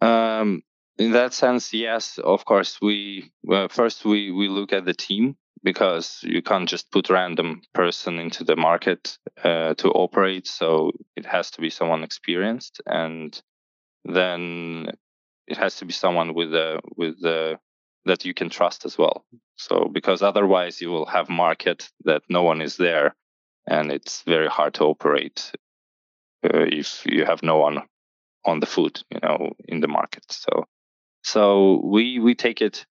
Um, 0.01 0.63
in 0.99 1.13
that 1.13 1.35
sense, 1.35 1.75
yes, 1.75 2.17
of 2.17 2.47
course. 2.47 2.79
We 2.81 3.31
well, 3.43 3.69
first 3.69 4.07
we 4.07 4.33
we 4.33 4.49
look 4.49 4.73
at 4.73 4.87
the 4.87 4.95
team 4.95 5.37
because 5.63 6.21
you 6.23 6.41
can't 6.41 6.67
just 6.67 6.91
put 6.91 7.11
random 7.11 7.61
person 7.75 8.19
into 8.19 8.45
the 8.45 8.57
market 8.57 9.19
uh, 9.45 9.75
to 9.75 9.89
operate. 9.91 10.47
So 10.47 10.93
it 11.15 11.27
has 11.27 11.51
to 11.51 11.61
be 11.61 11.69
someone 11.69 12.05
experienced, 12.05 12.81
and 12.87 13.39
then 14.07 14.87
it 15.47 15.59
has 15.59 15.77
to 15.77 15.85
be 15.85 15.93
someone 15.93 16.33
with 16.33 16.55
a 16.55 16.81
with 16.97 17.21
the 17.21 17.59
that 18.05 18.25
you 18.25 18.35
can 18.35 18.49
trust 18.49 18.85
as 18.85 18.99
well. 18.99 19.25
So 19.57 19.89
because 19.93 20.23
otherwise 20.23 20.81
you 20.81 20.91
will 20.91 21.07
have 21.07 21.29
market 21.29 21.89
that 22.05 22.23
no 22.29 22.43
one 22.43 22.61
is 22.61 22.77
there, 22.77 23.15
and 23.67 23.93
it's 23.93 24.23
very 24.23 24.49
hard 24.49 24.75
to 24.75 24.85
operate 24.85 25.53
uh, 26.45 26.67
if 26.67 27.05
you 27.07 27.25
have 27.25 27.43
no 27.43 27.59
one 27.59 27.83
on 28.45 28.61
the 28.61 28.67
foot, 28.67 29.05
you 29.11 29.21
know, 29.23 29.53
in 29.69 29.81
the 29.81 29.89
market. 29.89 30.25
So, 30.29 30.67
so 31.23 31.81
we 31.85 32.19
we 32.19 32.35
take 32.35 32.61
it 32.61 32.85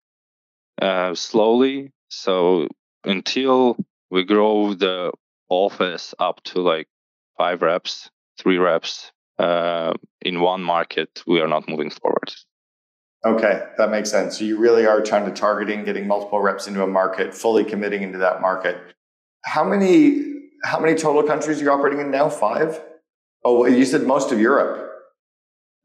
uh, 0.82 1.16
slowly. 1.16 1.92
So 2.10 2.68
until 3.04 3.78
we 4.12 4.24
grow 4.24 4.74
the 4.74 5.12
office 5.50 6.14
up 6.20 6.44
to 6.44 6.62
like 6.62 6.88
five 7.38 7.62
reps, 7.62 8.10
three 8.38 8.58
reps 8.58 9.12
uh, 9.40 9.94
in 10.22 10.42
one 10.42 10.62
market, 10.62 11.24
we 11.26 11.42
are 11.42 11.48
not 11.48 11.68
moving 11.68 11.90
forward. 11.90 12.32
Okay, 13.26 13.64
that 13.78 13.92
makes 13.92 14.10
sense. 14.10 14.40
So 14.40 14.46
you 14.46 14.58
really 14.58 14.86
are 14.86 15.02
trying 15.02 15.26
to 15.26 15.32
targeting 15.32 15.84
getting 15.84 16.08
multiple 16.08 16.40
reps 16.42 16.68
into 16.68 16.84
a 16.84 16.88
market, 16.88 17.34
fully 17.34 17.66
committing 17.66 18.02
into 18.02 18.18
that 18.20 18.42
market. 18.42 18.78
How 19.44 19.64
many 19.64 20.24
how 20.64 20.80
many 20.80 20.96
total 20.96 21.24
countries 21.24 21.60
are 21.60 21.64
you 21.64 21.72
operating 21.72 22.00
in 22.00 22.12
now? 22.12 22.30
Five? 22.30 22.82
Oh, 23.44 23.66
you 23.66 23.86
said 23.86 24.04
most 24.04 24.32
of 24.32 24.40
Europe. 24.40 24.90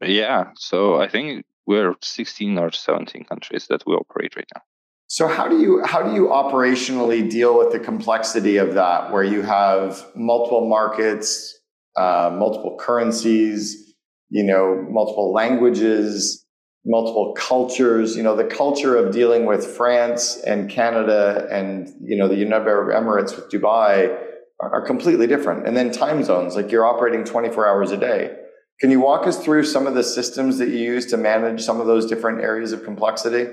Yeah, 0.01 0.51
so 0.55 1.01
I 1.01 1.07
think 1.07 1.45
we're 1.65 1.95
16 2.01 2.57
or 2.57 2.71
17 2.71 3.25
countries 3.25 3.67
that 3.69 3.83
we 3.85 3.93
operate 3.93 4.35
right 4.35 4.47
now. 4.53 4.61
So 5.07 5.27
how 5.27 5.47
do 5.47 5.59
you 5.59 5.83
how 5.85 6.03
do 6.03 6.13
you 6.13 6.27
operationally 6.27 7.29
deal 7.29 7.57
with 7.57 7.71
the 7.71 7.79
complexity 7.79 8.57
of 8.57 8.73
that, 8.73 9.11
where 9.11 9.23
you 9.23 9.41
have 9.41 10.05
multiple 10.15 10.67
markets, 10.67 11.57
uh, 11.97 12.35
multiple 12.37 12.77
currencies, 12.79 13.93
you 14.29 14.43
know, 14.43 14.85
multiple 14.89 15.31
languages, 15.31 16.44
multiple 16.85 17.33
cultures. 17.37 18.15
You 18.15 18.23
know, 18.23 18.35
the 18.35 18.45
culture 18.45 18.95
of 18.95 19.13
dealing 19.13 19.45
with 19.45 19.65
France 19.65 20.37
and 20.37 20.69
Canada 20.69 21.47
and 21.51 21.89
you 22.01 22.15
know 22.17 22.27
the 22.27 22.35
United 22.35 22.67
Arab 22.67 22.89
Emirates 22.95 23.35
with 23.35 23.49
Dubai 23.49 24.15
are, 24.59 24.75
are 24.75 24.85
completely 24.85 25.27
different. 25.27 25.67
And 25.67 25.75
then 25.75 25.91
time 25.91 26.23
zones, 26.23 26.55
like 26.55 26.71
you're 26.71 26.85
operating 26.85 27.23
24 27.23 27.67
hours 27.67 27.91
a 27.91 27.97
day. 27.97 28.35
Can 28.81 28.91
you 28.91 28.99
walk 28.99 29.25
us 29.25 29.41
through 29.43 29.63
some 29.63 29.87
of 29.87 29.95
the 29.95 30.03
systems 30.03 30.57
that 30.57 30.67
you 30.67 30.77
use 30.77 31.05
to 31.07 31.17
manage 31.17 31.61
some 31.61 31.79
of 31.79 31.87
those 31.87 32.05
different 32.05 32.41
areas 32.41 32.73
of 32.73 32.83
complexity? 32.83 33.49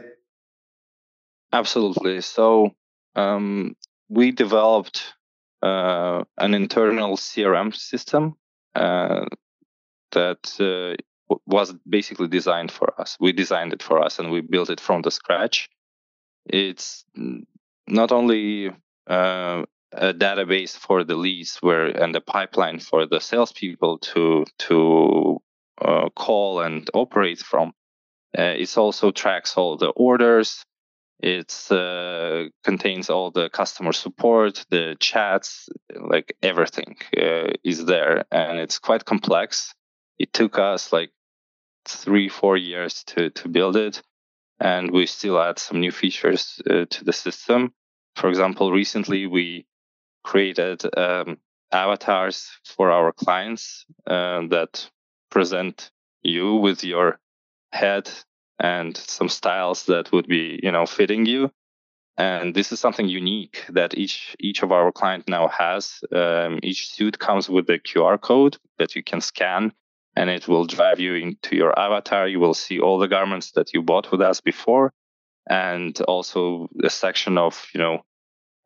Absolutely. 1.53 2.21
So 2.23 2.71
um, 3.15 3.77
we 4.09 4.33
developed 4.33 5.15
uh, 5.63 6.25
an 6.39 6.55
internal 6.55 7.17
CRM 7.17 7.75
system 7.75 8.35
uh, 8.75 9.27
that 10.11 10.57
uh, 10.59 11.01
was 11.47 11.75
basically 11.89 12.29
designed 12.29 12.71
for 12.71 12.99
us. 13.01 13.17
We 13.21 13.33
designed 13.33 13.73
it 13.73 13.83
for 13.83 14.03
us 14.03 14.19
and 14.19 14.31
we 14.31 14.41
built 14.41 14.71
it 14.71 14.81
from 14.81 15.03
the 15.03 15.11
scratch. 15.11 15.69
It's 16.47 17.05
not 17.87 18.13
only 18.13 18.71
uh, 19.07 19.63
a 19.93 20.15
database 20.15 20.77
for 20.77 21.05
the 21.05 21.17
leads 21.17 21.59
where 21.61 21.87
and 21.87 22.17
a 22.17 22.21
pipeline 22.21 22.81
for 22.81 23.07
the 23.07 23.21
salespeople 23.21 23.99
to 23.99 24.45
to 24.59 25.39
uh, 25.81 26.09
call 26.11 26.61
and 26.61 26.89
operate 26.95 27.39
from. 27.41 27.73
Uh, 28.37 28.55
it 28.57 28.77
also 28.79 29.11
tracks 29.11 29.57
all 29.57 29.77
the 29.77 29.89
orders. 29.91 30.65
It 31.21 31.55
uh, 31.71 32.49
contains 32.65 33.11
all 33.11 33.31
the 33.31 33.49
customer 33.51 33.93
support, 33.93 34.65
the 34.71 34.97
chats, 34.99 35.69
like 35.95 36.37
everything 36.43 36.97
uh, 37.17 37.53
is 37.63 37.85
there, 37.85 38.25
and 38.33 38.59
it's 38.59 38.81
quite 38.81 39.05
complex. 39.05 39.73
It 40.19 40.33
took 40.33 40.59
us 40.59 40.93
like 40.93 41.11
three, 41.87 42.29
four 42.29 42.57
years 42.57 43.05
to 43.05 43.31
to 43.31 43.49
build 43.49 43.77
it, 43.77 44.03
and 44.61 44.91
we 44.91 45.07
still 45.07 45.41
add 45.41 45.59
some 45.59 45.81
new 45.81 45.93
features 45.93 46.61
uh, 46.69 46.87
to 46.89 47.05
the 47.05 47.13
system. 47.13 47.73
For 48.17 48.29
example, 48.29 48.73
recently 48.73 49.27
we 49.27 49.67
created 50.25 50.83
um, 50.97 51.39
avatars 51.73 52.51
for 52.65 52.91
our 52.91 53.13
clients 53.13 53.87
uh, 54.07 54.47
that 54.49 54.89
present 55.31 55.91
you 56.23 56.55
with 56.57 56.85
your 56.85 57.19
head 57.73 58.11
and 58.61 58.97
some 58.97 59.29
styles 59.29 59.87
that 59.87 60.13
would 60.13 60.29
be 60.29 60.61
you 60.63 60.71
know 60.71 60.87
fitting 60.87 61.27
you. 61.27 61.51
And 62.19 62.55
this 62.55 62.73
is 62.73 62.79
something 62.79 63.09
unique 63.09 63.65
that 63.71 63.97
each 63.97 64.37
each 64.39 64.63
of 64.63 64.71
our 64.71 64.93
client 64.93 65.25
now 65.29 65.49
has. 65.49 66.05
Um, 66.13 66.61
each 66.63 66.91
suit 66.91 67.19
comes 67.19 67.49
with 67.49 67.69
a 67.71 67.79
qr 67.79 68.21
code 68.21 68.59
that 68.79 68.95
you 68.95 69.03
can 69.03 69.21
scan 69.21 69.73
and 70.17 70.31
it 70.31 70.47
will 70.49 70.65
drive 70.67 71.01
you 71.01 71.15
into 71.15 71.57
your 71.57 71.79
avatar 71.79 72.29
you 72.29 72.41
will 72.41 72.55
see 72.55 72.81
all 72.81 72.99
the 72.99 73.09
garments 73.09 73.53
that 73.53 73.73
you 73.73 73.83
bought 73.83 74.11
with 74.13 74.21
us 74.21 74.41
before 74.41 74.93
and 75.49 76.01
also 76.03 76.69
a 76.83 76.91
section 76.91 77.39
of 77.39 77.67
you 77.75 77.81
know 77.81 78.03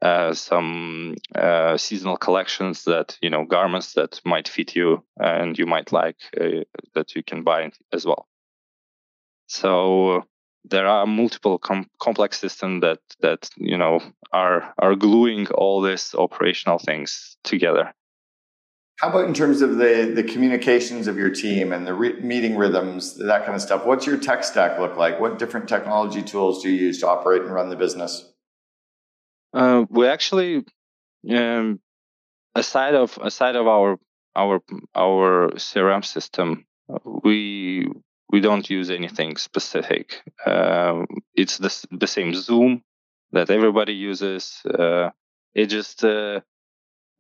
uh, 0.03 0.35
some 0.35 1.15
uh, 1.35 1.77
seasonal 1.77 2.17
collections 2.17 2.85
that 2.85 3.17
you 3.23 3.31
know 3.31 3.45
garments 3.45 3.95
that 3.95 4.21
might 4.25 4.49
fit 4.49 4.77
you 4.77 5.03
and 5.17 5.59
you 5.59 5.67
might 5.67 5.91
like 5.91 6.19
uh, 6.39 6.63
that 6.95 7.15
you 7.15 7.23
can 7.23 7.43
buy 7.43 7.71
as 7.93 8.05
well. 8.05 8.29
So 9.47 10.25
there 10.65 10.87
are 10.87 11.07
multiple 11.07 11.59
com- 11.59 11.89
complex 11.99 12.39
systems 12.39 12.83
that 12.83 13.01
that 13.21 13.49
you 13.57 13.79
know 13.79 14.01
are 14.33 14.75
are 14.79 14.97
gluing 14.97 15.47
all 15.49 15.81
these 15.81 16.15
operational 16.15 16.79
things 16.79 17.37
together. 17.43 17.95
How 18.97 19.11
about 19.11 19.27
in 19.27 19.35
terms 19.35 19.61
of 19.61 19.77
the 19.77 20.13
the 20.15 20.23
communications 20.23 21.07
of 21.07 21.19
your 21.19 21.31
team 21.31 21.73
and 21.73 21.87
the 21.87 21.93
re- 21.93 22.19
meeting 22.21 22.57
rhythms, 22.57 23.17
that 23.19 23.45
kind 23.45 23.55
of 23.55 23.61
stuff? 23.61 23.85
What's 23.85 24.07
your 24.07 24.17
tech 24.17 24.43
stack 24.43 24.79
look 24.79 24.97
like? 24.97 25.21
What 25.21 25.39
different 25.39 25.69
technology 25.69 26.23
tools 26.23 26.63
do 26.63 26.71
you 26.71 26.77
use 26.87 27.01
to 27.01 27.09
operate 27.09 27.43
and 27.43 27.53
run 27.53 27.69
the 27.69 27.77
business? 27.77 28.33
Uh, 29.53 29.85
we 29.91 30.07
actually, 30.07 30.65
um, 31.31 31.81
aside 32.55 32.95
of 32.95 33.19
aside 33.21 33.57
of 33.57 33.67
our 33.67 33.99
our 34.35 34.63
our 34.95 35.51
CRM 35.57 36.05
system, 36.05 36.65
we 37.23 37.89
we 38.31 38.41
don't 38.41 38.69
use 38.69 38.91
anything 38.91 39.37
specific. 39.37 40.23
Um, 40.47 41.07
it's 41.35 41.59
the 41.59 41.87
the 41.91 42.07
same 42.07 42.35
Zoom 42.35 42.83
that 43.33 43.51
everybody 43.51 43.93
uses. 43.93 44.63
Uh, 44.65 45.11
it 45.55 45.67
just 45.67 46.03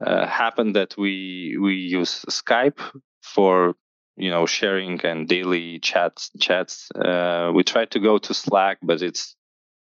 uh, 0.05 0.27
happened 0.27 0.77
that 0.77 0.97
we 0.97 1.57
we 1.61 1.75
use 1.75 2.25
Skype 2.29 2.81
for 3.23 3.75
you 4.17 4.31
know 4.31 4.47
sharing 4.47 5.01
and 5.05 5.29
daily 5.29 5.79
chats 5.79 6.31
chats. 6.41 6.91
Uh, 6.93 7.53
we 7.55 7.65
tried 7.65 7.91
to 7.93 8.01
go 8.01 8.19
to 8.19 8.35
Slack, 8.35 8.79
but 8.83 9.03
it's 9.03 9.37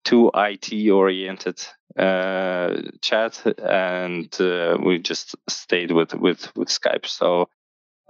too 0.04 0.30
IT 0.34 0.90
oriented 0.90 1.64
uh, 1.96 2.74
chat, 3.00 3.42
and 3.58 4.40
uh, 4.40 4.78
we 4.84 4.98
just 4.98 5.36
stayed 5.48 5.92
with 5.92 6.14
with 6.14 6.54
with 6.56 6.68
Skype. 6.68 7.06
So 7.06 7.48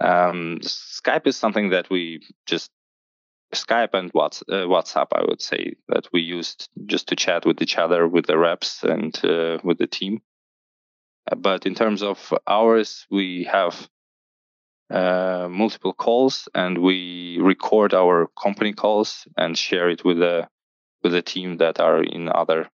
um, 0.01 0.59
Skype 0.61 1.27
is 1.27 1.37
something 1.37 1.69
that 1.69 1.89
we 1.89 2.21
just 2.45 2.71
Skype 3.53 3.93
and 3.93 4.09
uh, 4.09 4.67
WhatsApp, 4.67 5.07
I 5.13 5.23
would 5.27 5.41
say 5.41 5.75
that 5.87 6.07
we 6.11 6.21
used 6.21 6.69
just 6.85 7.07
to 7.09 7.15
chat 7.15 7.45
with 7.45 7.61
each 7.61 7.77
other, 7.77 8.07
with 8.07 8.25
the 8.25 8.37
reps 8.37 8.83
and 8.83 9.17
uh, 9.23 9.59
with 9.63 9.77
the 9.77 9.87
team. 9.87 10.21
Uh, 11.31 11.35
but 11.35 11.65
in 11.65 11.75
terms 11.75 12.03
of 12.03 12.33
hours, 12.47 13.05
we 13.09 13.43
have 13.51 13.87
uh, 14.89 15.47
multiple 15.49 15.93
calls 15.93 16.47
and 16.53 16.77
we 16.77 17.39
record 17.41 17.93
our 17.93 18.27
company 18.41 18.73
calls 18.73 19.27
and 19.37 19.57
share 19.57 19.89
it 19.89 20.03
with 20.03 20.19
the 20.19 20.47
with 21.03 21.13
the 21.13 21.21
team 21.21 21.57
that 21.57 21.79
are 21.79 22.03
in 22.03 22.29
other 22.29 22.69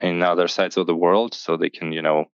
in 0.00 0.22
other 0.22 0.48
sides 0.48 0.76
of 0.76 0.86
the 0.86 0.94
world 0.94 1.34
so 1.34 1.56
they 1.56 1.70
can 1.70 1.92
you 1.92 2.02
know 2.02 2.26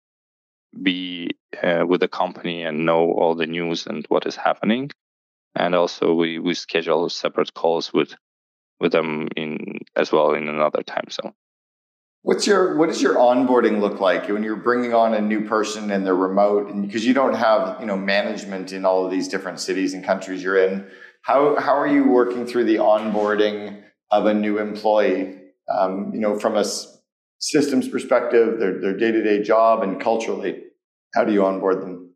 be 0.83 1.29
uh, 1.63 1.85
with 1.88 2.01
the 2.01 2.07
company 2.07 2.63
and 2.63 2.85
know 2.85 3.11
all 3.13 3.35
the 3.35 3.47
news 3.47 3.88
and 3.88 4.05
what 4.09 4.25
is 4.25 4.35
happening. 4.35 4.91
And 5.55 5.73
also 5.73 6.13
we 6.13 6.39
we 6.39 6.53
schedule 6.53 7.09
separate 7.09 7.53
calls 7.53 7.93
with 7.93 8.13
with 8.79 8.91
them 8.91 9.29
in 9.38 9.79
as 9.95 10.11
well 10.11 10.33
in 10.33 10.49
another 10.49 10.83
time 10.83 11.09
zone 11.09 11.33
what's 12.27 12.45
your 12.45 12.77
what 12.77 12.89
does 12.89 13.01
your 13.01 13.15
onboarding 13.15 13.79
look 13.79 13.99
like 13.99 14.27
when 14.27 14.43
you're 14.43 14.63
bringing 14.69 14.93
on 14.93 15.13
a 15.13 15.21
new 15.21 15.47
person 15.47 15.91
and 15.91 16.05
they're 16.05 16.15
remote 16.15 16.69
and 16.69 16.85
because 16.85 17.05
you 17.05 17.13
don't 17.13 17.35
have 17.35 17.79
you 17.79 17.85
know 17.85 17.97
management 17.97 18.73
in 18.73 18.85
all 18.85 19.05
of 19.05 19.11
these 19.11 19.27
different 19.27 19.59
cities 19.59 19.93
and 19.93 20.03
countries 20.03 20.43
you're 20.43 20.57
in 20.57 20.85
how 21.21 21.55
how 21.59 21.75
are 21.75 21.88
you 21.88 22.03
working 22.07 22.45
through 22.45 22.65
the 22.65 22.75
onboarding 22.75 23.81
of 24.11 24.25
a 24.25 24.33
new 24.33 24.59
employee 24.59 25.38
um, 25.73 26.11
you 26.13 26.19
know 26.19 26.38
from 26.38 26.55
a 26.55 26.65
systems 27.45 27.88
perspective, 27.88 28.59
their, 28.59 28.79
their 28.79 28.97
day-to-day 28.97 29.43
job 29.43 29.83
and 29.83 30.01
culturally? 30.01 30.63
How 31.13 31.23
do 31.23 31.33
you 31.33 31.45
onboard 31.45 31.81
them? 31.81 32.13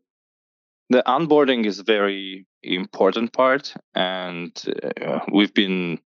The 0.90 1.02
onboarding 1.06 1.66
is 1.66 1.78
a 1.78 1.84
very 1.84 2.46
important 2.62 3.32
part, 3.32 3.74
and 3.94 4.52
uh, 5.00 5.20
we've 5.32 5.54
been 5.54 6.00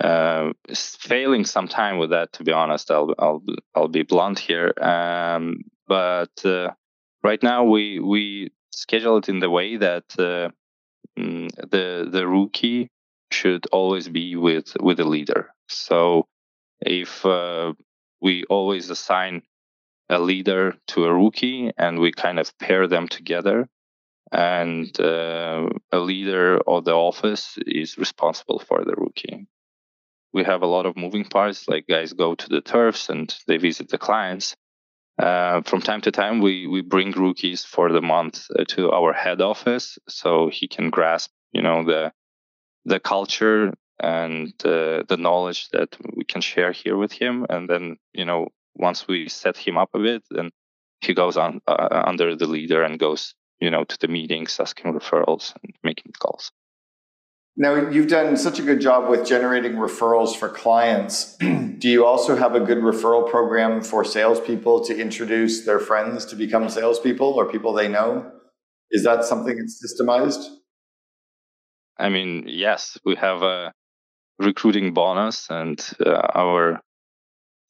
uh, 0.00 0.52
failing 0.74 1.44
some 1.44 1.68
time 1.68 1.98
with 1.98 2.10
that. 2.10 2.32
To 2.34 2.44
be 2.44 2.52
honest, 2.52 2.90
I'll 2.90 3.14
I'll 3.18 3.42
I'll 3.74 3.88
be 3.88 4.02
blunt 4.02 4.38
here. 4.38 4.72
Um, 4.80 5.62
but 5.86 6.44
uh, 6.44 6.70
right 7.22 7.42
now 7.42 7.64
we 7.64 8.00
we 8.00 8.50
schedule 8.72 9.18
it 9.18 9.28
in 9.28 9.40
the 9.40 9.50
way 9.50 9.76
that 9.76 10.04
uh, 10.18 10.50
mm, 11.18 11.48
the 11.70 12.08
the 12.10 12.26
rookie 12.26 12.90
should 13.30 13.66
always 13.72 14.08
be 14.08 14.36
with 14.36 14.76
with 14.80 15.00
a 15.00 15.04
leader. 15.04 15.52
So 15.68 16.26
if 16.80 17.24
uh, 17.26 17.74
we 18.20 18.44
always 18.44 18.90
assign 18.90 19.42
a 20.08 20.18
leader 20.18 20.74
to 20.88 21.04
a 21.04 21.14
rookie 21.14 21.70
and 21.78 22.00
we 22.00 22.10
kind 22.10 22.40
of 22.40 22.56
pair 22.58 22.88
them 22.88 23.06
together 23.06 23.68
and 24.32 24.98
uh, 25.00 25.68
a 25.92 25.98
leader 25.98 26.58
of 26.66 26.84
the 26.84 26.92
office 26.92 27.58
is 27.66 27.98
responsible 27.98 28.58
for 28.58 28.84
the 28.84 28.94
rookie. 28.96 29.46
We 30.32 30.44
have 30.44 30.62
a 30.62 30.66
lot 30.66 30.86
of 30.86 30.96
moving 30.96 31.24
parts, 31.24 31.68
like 31.68 31.86
guys 31.86 32.12
go 32.12 32.34
to 32.34 32.48
the 32.48 32.60
turfs 32.60 33.08
and 33.08 33.34
they 33.46 33.56
visit 33.56 33.88
the 33.88 33.98
clients. 33.98 34.56
Uh, 35.20 35.60
from 35.62 35.80
time 35.80 36.00
to 36.00 36.10
time, 36.10 36.40
we 36.40 36.66
we 36.66 36.80
bring 36.80 37.10
rookies 37.12 37.64
for 37.64 37.92
the 37.92 38.00
month 38.00 38.46
uh, 38.58 38.64
to 38.68 38.90
our 38.90 39.12
head 39.12 39.40
office 39.40 39.98
so 40.08 40.48
he 40.48 40.66
can 40.66 40.88
grasp, 40.88 41.30
you 41.52 41.62
know, 41.62 41.84
the 41.84 42.12
the 42.84 43.00
culture 43.00 43.74
and 44.02 44.54
uh, 44.64 45.02
the 45.08 45.18
knowledge 45.18 45.68
that 45.70 45.96
we 46.16 46.24
can 46.24 46.40
share 46.40 46.72
here 46.72 46.96
with 46.96 47.12
him. 47.12 47.44
And 47.50 47.68
then, 47.68 47.96
you 48.14 48.24
know, 48.24 48.48
once 48.74 49.06
we 49.06 49.28
set 49.28 49.56
him 49.58 49.76
up 49.76 49.90
a 49.94 49.98
bit, 49.98 50.22
then 50.30 50.50
he 51.00 51.12
goes 51.12 51.36
on 51.36 51.60
uh, 51.66 52.02
under 52.06 52.34
the 52.34 52.46
leader 52.46 52.82
and 52.82 52.98
goes, 52.98 53.34
you 53.58 53.70
know, 53.70 53.84
to 53.84 53.98
the 53.98 54.08
meetings, 54.08 54.58
asking 54.58 54.94
referrals 54.94 55.54
and 55.62 55.74
making 55.82 56.12
calls. 56.18 56.50
Now, 57.60 57.90
you've 57.90 58.08
done 58.08 58.38
such 58.38 58.58
a 58.58 58.62
good 58.62 58.80
job 58.80 59.10
with 59.10 59.26
generating 59.26 59.72
referrals 59.72 60.34
for 60.34 60.48
clients. 60.48 61.36
Do 61.40 61.90
you 61.90 62.06
also 62.06 62.34
have 62.34 62.54
a 62.54 62.60
good 62.60 62.78
referral 62.78 63.28
program 63.28 63.82
for 63.82 64.02
salespeople 64.02 64.82
to 64.86 64.98
introduce 64.98 65.66
their 65.66 65.78
friends 65.78 66.24
to 66.26 66.36
become 66.36 66.70
salespeople 66.70 67.34
or 67.34 67.52
people 67.52 67.74
they 67.74 67.86
know? 67.86 68.32
Is 68.90 69.04
that 69.04 69.24
something 69.24 69.58
that's 69.58 69.76
systemized? 69.84 70.42
I 71.98 72.08
mean, 72.08 72.44
yes, 72.46 72.96
we 73.04 73.14
have 73.16 73.42
a 73.42 73.74
recruiting 74.38 74.94
bonus, 74.94 75.50
and 75.50 75.78
uh, 76.00 76.12
our 76.34 76.80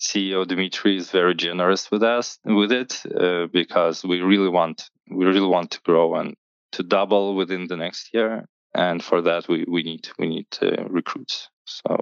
CEO 0.00 0.46
Dimitri 0.46 0.98
is 0.98 1.11
very 1.11 1.35
generous 1.35 1.90
with 1.90 2.05
us 2.05 2.38
with 2.44 2.70
it 2.70 3.03
uh, 3.12 3.48
because 3.53 4.05
we 4.05 4.20
really 4.20 4.50
want 4.50 4.88
we 5.11 5.26
really 5.26 5.48
want 5.48 5.72
to 5.72 5.81
grow 5.81 6.14
and 6.14 6.37
to 6.70 6.85
double 6.85 7.35
within 7.35 7.66
the 7.66 7.76
next 7.76 8.11
year, 8.14 8.46
and 8.75 9.03
for 9.03 9.23
that 9.23 9.49
we 9.49 9.65
we 9.69 9.83
need 9.83 10.09
we 10.19 10.29
need 10.29 10.47
uh, 10.63 10.85
recruits. 10.89 11.49
So, 11.65 12.01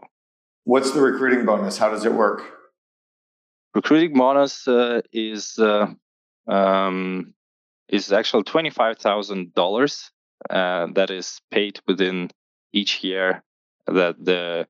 what's 0.64 0.92
the 0.92 1.00
recruiting 1.00 1.44
bonus? 1.44 1.78
How 1.78 1.90
does 1.90 2.04
it 2.04 2.12
work? 2.12 2.42
Recruiting 3.74 4.14
bonus 4.14 4.66
uh, 4.66 5.02
is 5.12 5.58
uh, 5.58 5.86
um, 6.46 7.34
is 7.88 8.12
actually 8.12 8.44
twenty 8.44 8.70
five 8.70 8.98
thousand 8.98 9.54
dollars 9.54 10.10
uh, 10.50 10.86
that 10.94 11.10
is 11.10 11.40
paid 11.50 11.80
within 11.86 12.30
each 12.72 13.02
year 13.02 13.42
that 13.86 14.16
the 14.22 14.66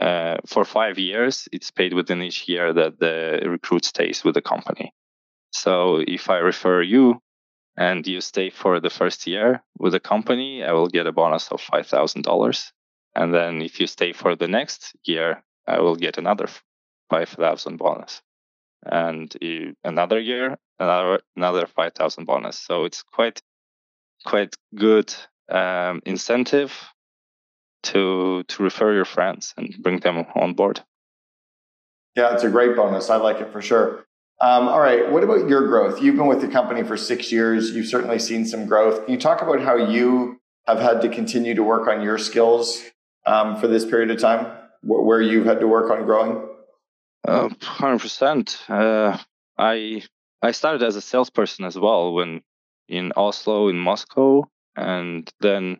uh, 0.00 0.36
for 0.46 0.64
five 0.64 0.98
years 0.98 1.48
it's 1.52 1.70
paid 1.70 1.92
within 1.92 2.22
each 2.22 2.48
year 2.48 2.72
that 2.72 2.98
the 2.98 3.40
recruit 3.46 3.84
stays 3.84 4.24
with 4.24 4.34
the 4.34 4.40
company 4.40 4.92
so 5.50 6.02
if 6.06 6.30
i 6.30 6.38
refer 6.38 6.80
you 6.80 7.20
and 7.76 8.06
you 8.06 8.20
stay 8.20 8.50
for 8.50 8.80
the 8.80 8.90
first 8.90 9.26
year 9.26 9.62
with 9.78 9.92
the 9.92 10.00
company 10.00 10.62
i 10.62 10.72
will 10.72 10.88
get 10.88 11.06
a 11.06 11.12
bonus 11.12 11.48
of 11.48 11.60
$5000 11.60 12.72
and 13.14 13.34
then 13.34 13.62
if 13.62 13.80
you 13.80 13.86
stay 13.86 14.12
for 14.12 14.36
the 14.36 14.48
next 14.48 14.94
year 15.04 15.42
i 15.66 15.80
will 15.80 15.96
get 15.96 16.18
another 16.18 16.48
5000 17.10 17.76
bonus 17.76 18.22
and 18.84 19.36
another 19.84 20.18
year 20.18 20.58
another 20.78 21.20
another 21.36 21.66
5000 21.66 22.24
bonus 22.24 22.58
so 22.58 22.84
it's 22.84 23.02
quite 23.02 23.40
quite 24.24 24.54
good 24.74 25.14
um, 25.48 26.00
incentive 26.06 26.72
to 27.82 28.44
to 28.44 28.62
refer 28.62 28.94
your 28.94 29.04
friends 29.04 29.54
and 29.56 29.74
bring 29.80 30.00
them 30.00 30.26
on 30.34 30.54
board. 30.54 30.82
Yeah, 32.14 32.34
it's 32.34 32.44
a 32.44 32.50
great 32.50 32.76
bonus. 32.76 33.10
I 33.10 33.16
like 33.16 33.40
it 33.40 33.52
for 33.52 33.62
sure. 33.62 34.04
Um, 34.40 34.68
all 34.68 34.80
right, 34.80 35.10
what 35.10 35.22
about 35.22 35.48
your 35.48 35.68
growth? 35.68 36.02
You've 36.02 36.16
been 36.16 36.26
with 36.26 36.40
the 36.40 36.48
company 36.48 36.82
for 36.82 36.96
six 36.96 37.30
years. 37.30 37.70
You've 37.70 37.86
certainly 37.86 38.18
seen 38.18 38.44
some 38.44 38.66
growth. 38.66 39.04
Can 39.04 39.14
you 39.14 39.20
talk 39.20 39.40
about 39.40 39.60
how 39.60 39.76
you 39.76 40.40
have 40.66 40.80
had 40.80 41.00
to 41.02 41.08
continue 41.08 41.54
to 41.54 41.62
work 41.62 41.88
on 41.88 42.02
your 42.02 42.18
skills 42.18 42.82
um, 43.26 43.60
for 43.60 43.68
this 43.68 43.84
period 43.84 44.10
of 44.10 44.18
time, 44.18 44.46
where 44.82 45.20
you've 45.20 45.46
had 45.46 45.60
to 45.60 45.68
work 45.68 45.90
on 45.90 46.04
growing? 46.04 46.48
Uh, 47.26 47.50
hundred 47.60 47.96
uh, 47.96 47.98
percent. 47.98 48.58
I 48.68 50.02
I 50.42 50.50
started 50.50 50.82
as 50.82 50.96
a 50.96 51.00
salesperson 51.00 51.64
as 51.64 51.78
well 51.78 52.14
when 52.14 52.42
in 52.88 53.12
Oslo, 53.16 53.68
in 53.68 53.78
Moscow, 53.78 54.48
and 54.76 55.30
then 55.40 55.78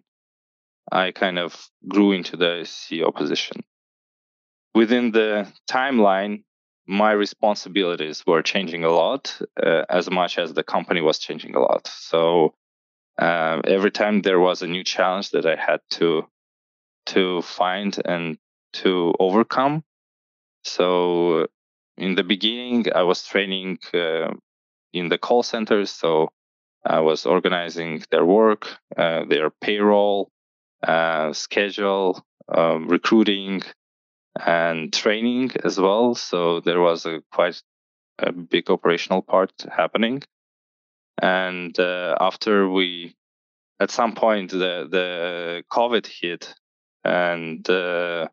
I 0.91 1.11
kind 1.11 1.39
of 1.39 1.69
grew 1.89 2.13
into 2.13 2.37
the 2.37 2.63
CEO 2.65 3.15
position. 3.15 3.65
Within 4.75 5.11
the 5.11 5.53
timeline, 5.71 6.45
my 6.87 7.13
responsibilities 7.13 8.25
were 8.27 8.43
changing 8.43 8.85
a 8.85 8.91
lot 8.91 9.41
uh, 9.63 9.85
as 9.89 10.11
much 10.11 10.39
as 10.39 10.53
the 10.53 10.65
company 10.65 11.01
was 11.01 11.19
changing 11.19 11.55
a 11.55 11.61
lot. 11.61 11.87
So 11.87 12.55
uh, 13.19 13.61
every 13.65 13.91
time 13.91 14.23
there 14.23 14.41
was 14.41 14.63
a 14.63 14.67
new 14.67 14.85
challenge 14.85 15.31
that 15.31 15.47
I 15.47 15.57
had 15.57 15.81
to 15.91 16.27
to 17.07 17.43
find 17.43 17.99
and 18.05 18.39
to 18.73 19.15
overcome. 19.19 19.83
So 20.65 21.47
in 21.97 22.15
the 22.15 22.23
beginning, 22.25 22.87
I 22.95 23.03
was 23.03 23.25
training 23.25 23.79
uh, 23.93 24.33
in 24.93 25.09
the 25.09 25.19
call 25.19 25.43
centers. 25.43 25.91
So 25.91 26.31
I 26.85 27.01
was 27.01 27.27
organizing 27.27 28.03
their 28.11 28.25
work, 28.25 28.69
uh, 28.97 29.25
their 29.25 29.51
payroll, 29.51 30.31
uh, 30.83 31.33
schedule, 31.33 32.25
um, 32.49 32.89
recruiting, 32.89 33.63
and 34.39 34.93
training 34.93 35.53
as 35.65 35.79
well. 35.79 36.15
So 36.15 36.61
there 36.61 36.81
was 36.81 37.07
a 37.07 37.23
quite 37.33 37.63
a 38.19 38.33
big 38.33 38.71
operational 38.71 39.23
part 39.23 39.53
happening. 39.71 40.23
And 41.21 41.79
uh, 41.79 42.17
after 42.21 42.69
we, 42.69 43.15
at 43.81 43.91
some 43.91 44.15
point, 44.15 44.51
the 44.51 44.89
the 44.91 45.63
COVID 45.71 46.07
hit, 46.07 46.55
and 47.05 47.69
uh, 47.69 48.29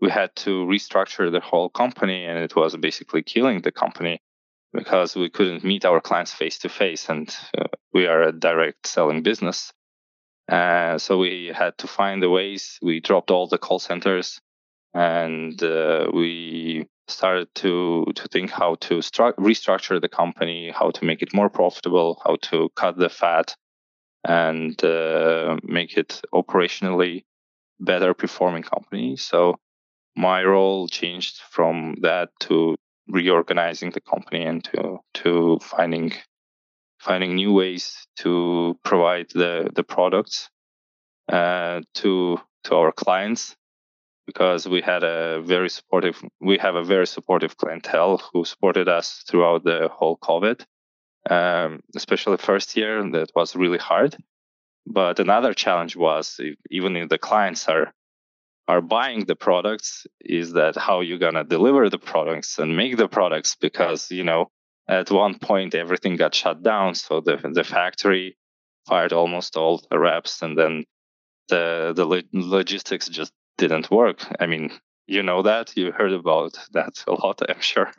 we 0.00 0.10
had 0.10 0.34
to 0.36 0.64
restructure 0.66 1.30
the 1.30 1.40
whole 1.40 1.68
company, 1.68 2.24
and 2.24 2.38
it 2.38 2.54
was 2.54 2.76
basically 2.76 3.22
killing 3.22 3.60
the 3.62 3.72
company 3.72 4.20
because 4.72 5.16
we 5.16 5.28
couldn't 5.28 5.64
meet 5.64 5.84
our 5.84 6.00
clients 6.00 6.32
face 6.32 6.58
to 6.58 6.68
face, 6.68 7.08
and 7.08 7.36
uh, 7.58 7.64
we 7.92 8.06
are 8.06 8.22
a 8.22 8.32
direct 8.32 8.86
selling 8.86 9.22
business. 9.22 9.72
Uh, 10.48 10.98
so 10.98 11.18
we 11.18 11.52
had 11.54 11.76
to 11.78 11.86
find 11.86 12.22
the 12.22 12.30
ways. 12.30 12.78
We 12.82 13.00
dropped 13.00 13.30
all 13.30 13.46
the 13.48 13.58
call 13.58 13.78
centers, 13.78 14.40
and 14.94 15.62
uh, 15.62 16.10
we 16.12 16.86
started 17.08 17.48
to 17.56 18.06
to 18.14 18.28
think 18.28 18.50
how 18.50 18.76
to 18.76 18.98
stru- 18.98 19.34
restructure 19.36 20.00
the 20.00 20.08
company, 20.08 20.70
how 20.70 20.90
to 20.90 21.04
make 21.04 21.22
it 21.22 21.34
more 21.34 21.50
profitable, 21.50 22.20
how 22.24 22.36
to 22.42 22.68
cut 22.76 22.96
the 22.96 23.08
fat, 23.08 23.54
and 24.24 24.82
uh, 24.84 25.56
make 25.62 25.96
it 25.96 26.20
operationally 26.34 27.24
better 27.78 28.14
performing 28.14 28.62
company. 28.62 29.16
So 29.16 29.56
my 30.16 30.44
role 30.44 30.88
changed 30.88 31.40
from 31.50 31.96
that 32.02 32.30
to 32.40 32.76
reorganizing 33.08 33.90
the 33.90 34.00
company 34.00 34.44
and 34.44 34.62
to 34.64 34.98
to 35.14 35.58
finding 35.62 36.12
finding 36.98 37.34
new 37.34 37.52
ways 37.52 38.06
to 38.18 38.78
provide 38.84 39.26
the 39.34 39.70
the 39.74 39.82
products 39.82 40.48
uh, 41.32 41.80
to 41.94 42.38
to 42.64 42.74
our 42.74 42.92
clients 42.92 43.56
because 44.30 44.62
we 44.74 44.80
had 44.92 45.02
a 45.02 45.42
very 45.54 45.70
supportive 45.76 46.16
we 46.50 46.56
have 46.64 46.76
a 46.76 46.88
very 46.94 47.08
supportive 47.16 47.52
clientele 47.60 48.14
who 48.28 48.40
supported 48.52 48.86
us 48.98 49.06
throughout 49.26 49.62
the 49.64 49.80
whole 49.98 50.16
covid 50.28 50.58
um, 51.28 51.80
especially 51.94 52.36
first 52.38 52.76
year 52.76 53.02
that 53.10 53.30
was 53.34 53.56
really 53.56 53.78
hard. 53.78 54.16
But 54.86 55.20
another 55.20 55.52
challenge 55.52 55.96
was 55.96 56.40
even 56.70 56.96
if 56.96 57.08
the 57.08 57.18
clients 57.18 57.68
are 57.68 57.92
are 58.66 58.80
buying 58.80 59.24
the 59.24 59.36
products 59.36 60.06
is 60.20 60.52
that 60.52 60.76
how 60.76 61.00
you're 61.00 61.18
gonna 61.18 61.44
deliver 61.44 61.90
the 61.90 61.98
products 61.98 62.58
and 62.58 62.76
make 62.76 62.96
the 62.96 63.08
products 63.08 63.56
because 63.60 64.10
you 64.10 64.22
know 64.24 64.48
at 64.88 65.10
one 65.10 65.38
point 65.38 65.74
everything 65.74 66.16
got 66.16 66.34
shut 66.34 66.62
down 66.62 66.94
so 66.94 67.20
the 67.20 67.36
the 67.52 67.64
factory 67.64 68.36
fired 68.86 69.12
almost 69.12 69.56
all 69.56 69.82
the 69.90 69.98
reps 69.98 70.40
and 70.42 70.56
then 70.56 70.84
the 71.48 71.92
the 71.96 72.06
logistics 72.32 73.08
just 73.08 73.32
didn't 73.60 73.90
work. 73.90 74.26
I 74.40 74.46
mean 74.46 74.70
you 75.10 75.22
know 75.24 75.42
that. 75.42 75.76
You 75.76 75.90
heard 75.90 76.12
about 76.12 76.56
that 76.72 77.04
a 77.08 77.12
lot 77.12 77.42
i'm 77.48 77.60
sure. 77.60 77.90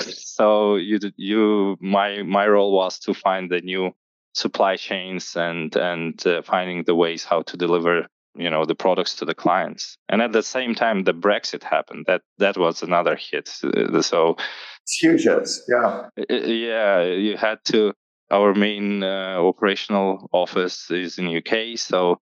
So 0.00 0.76
you 0.76 0.98
you 1.16 1.76
my 1.80 2.22
my 2.22 2.46
role 2.46 2.72
was 2.72 2.98
to 3.00 3.14
find 3.14 3.50
the 3.50 3.60
new 3.60 3.92
supply 4.34 4.76
chains 4.76 5.36
and 5.36 5.74
and 5.76 6.26
uh, 6.26 6.42
finding 6.42 6.84
the 6.84 6.94
ways 6.94 7.24
how 7.24 7.42
to 7.42 7.56
deliver 7.56 8.06
you 8.34 8.50
know 8.50 8.64
the 8.64 8.74
products 8.74 9.14
to 9.16 9.24
the 9.24 9.34
clients. 9.34 9.96
And 10.08 10.22
at 10.22 10.32
the 10.32 10.42
same 10.42 10.74
time 10.74 11.04
the 11.04 11.14
brexit 11.14 11.62
happened. 11.62 12.04
That 12.06 12.22
that 12.38 12.56
was 12.56 12.82
another 12.82 13.16
hit. 13.16 13.48
Uh, 13.64 14.02
so 14.02 14.36
it's 14.82 14.98
huge 15.00 15.24
hits 15.24 15.62
yeah. 15.68 16.08
Yeah 16.28 17.02
you 17.02 17.36
had 17.36 17.58
to 17.66 17.92
our 18.30 18.54
main 18.54 19.02
uh, 19.02 19.36
operational 19.38 20.28
office 20.32 20.90
is 20.90 21.18
in 21.18 21.36
uk 21.36 21.78
so 21.78 22.18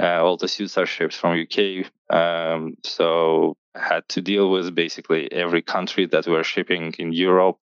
uh, 0.00 0.22
all 0.22 0.36
the 0.36 0.48
suits 0.48 0.78
are 0.78 0.86
shipped 0.86 1.14
from 1.14 1.40
uk 1.40 2.16
um, 2.16 2.76
so 2.84 3.56
had 3.74 4.08
to 4.08 4.20
deal 4.20 4.50
with 4.50 4.74
basically 4.74 5.30
every 5.30 5.62
country 5.62 6.06
that 6.06 6.26
we're 6.26 6.44
shipping 6.44 6.94
in 6.98 7.12
europe 7.12 7.58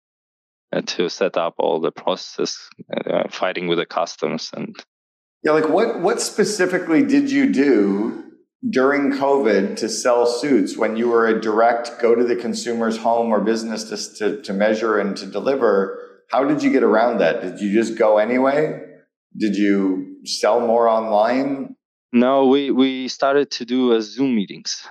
uh, 0.71 0.81
to 0.81 1.09
set 1.09 1.37
up 1.37 1.55
all 1.57 1.79
the 1.79 1.91
processes 1.91 2.69
uh, 3.09 3.27
fighting 3.29 3.67
with 3.67 3.77
the 3.77 3.85
customs 3.85 4.51
and 4.53 4.75
Yeah, 5.43 5.51
like 5.51 5.69
what 5.69 6.01
what 6.01 6.19
specifically 6.21 7.03
did 7.03 7.31
you 7.31 7.53
do 7.53 8.23
during 8.67 9.11
COVID 9.11 9.75
to 9.77 9.87
sell 9.87 10.25
suits 10.25 10.75
when 10.75 10.97
you 10.97 11.07
were 11.07 11.27
a 11.27 11.39
direct 11.39 12.01
go 12.01 12.15
to 12.15 12.23
the 12.23 12.35
consumer's 12.35 12.97
home 12.97 13.31
or 13.31 13.41
business 13.41 13.83
to, 13.89 14.15
to, 14.17 14.41
to 14.41 14.53
measure 14.53 14.97
and 14.97 15.15
to 15.17 15.25
deliver? 15.25 16.25
How 16.31 16.43
did 16.43 16.63
you 16.63 16.71
get 16.71 16.83
around 16.83 17.19
that? 17.19 17.41
Did 17.41 17.59
you 17.59 17.71
just 17.71 17.97
go 17.97 18.17
anyway? 18.17 18.81
Did 19.37 19.55
you 19.55 20.17
sell 20.25 20.59
more 20.59 20.87
online? 20.87 21.64
No, 22.15 22.45
we, 22.45 22.71
we 22.71 23.09
started 23.09 23.51
to 23.51 23.65
do 23.65 23.91
a 23.91 24.01
Zoom 24.01 24.35
meetings 24.35 24.87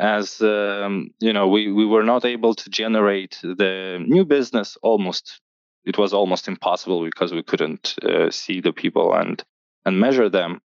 as 0.00 0.40
um, 0.40 1.10
you 1.20 1.34
know 1.34 1.46
we, 1.46 1.70
we 1.70 1.84
were 1.84 2.02
not 2.02 2.24
able 2.24 2.54
to 2.54 2.70
generate 2.70 3.38
the 3.42 4.02
new 4.02 4.24
business 4.24 4.78
almost 4.82 5.42
it 5.84 5.98
was 5.98 6.14
almost 6.14 6.48
impossible 6.48 7.04
because 7.04 7.30
we 7.30 7.42
couldn't 7.42 7.94
uh, 8.02 8.30
see 8.30 8.62
the 8.62 8.72
people 8.72 9.12
and 9.12 9.44
and 9.84 10.00
measure 10.00 10.30
them. 10.30 10.62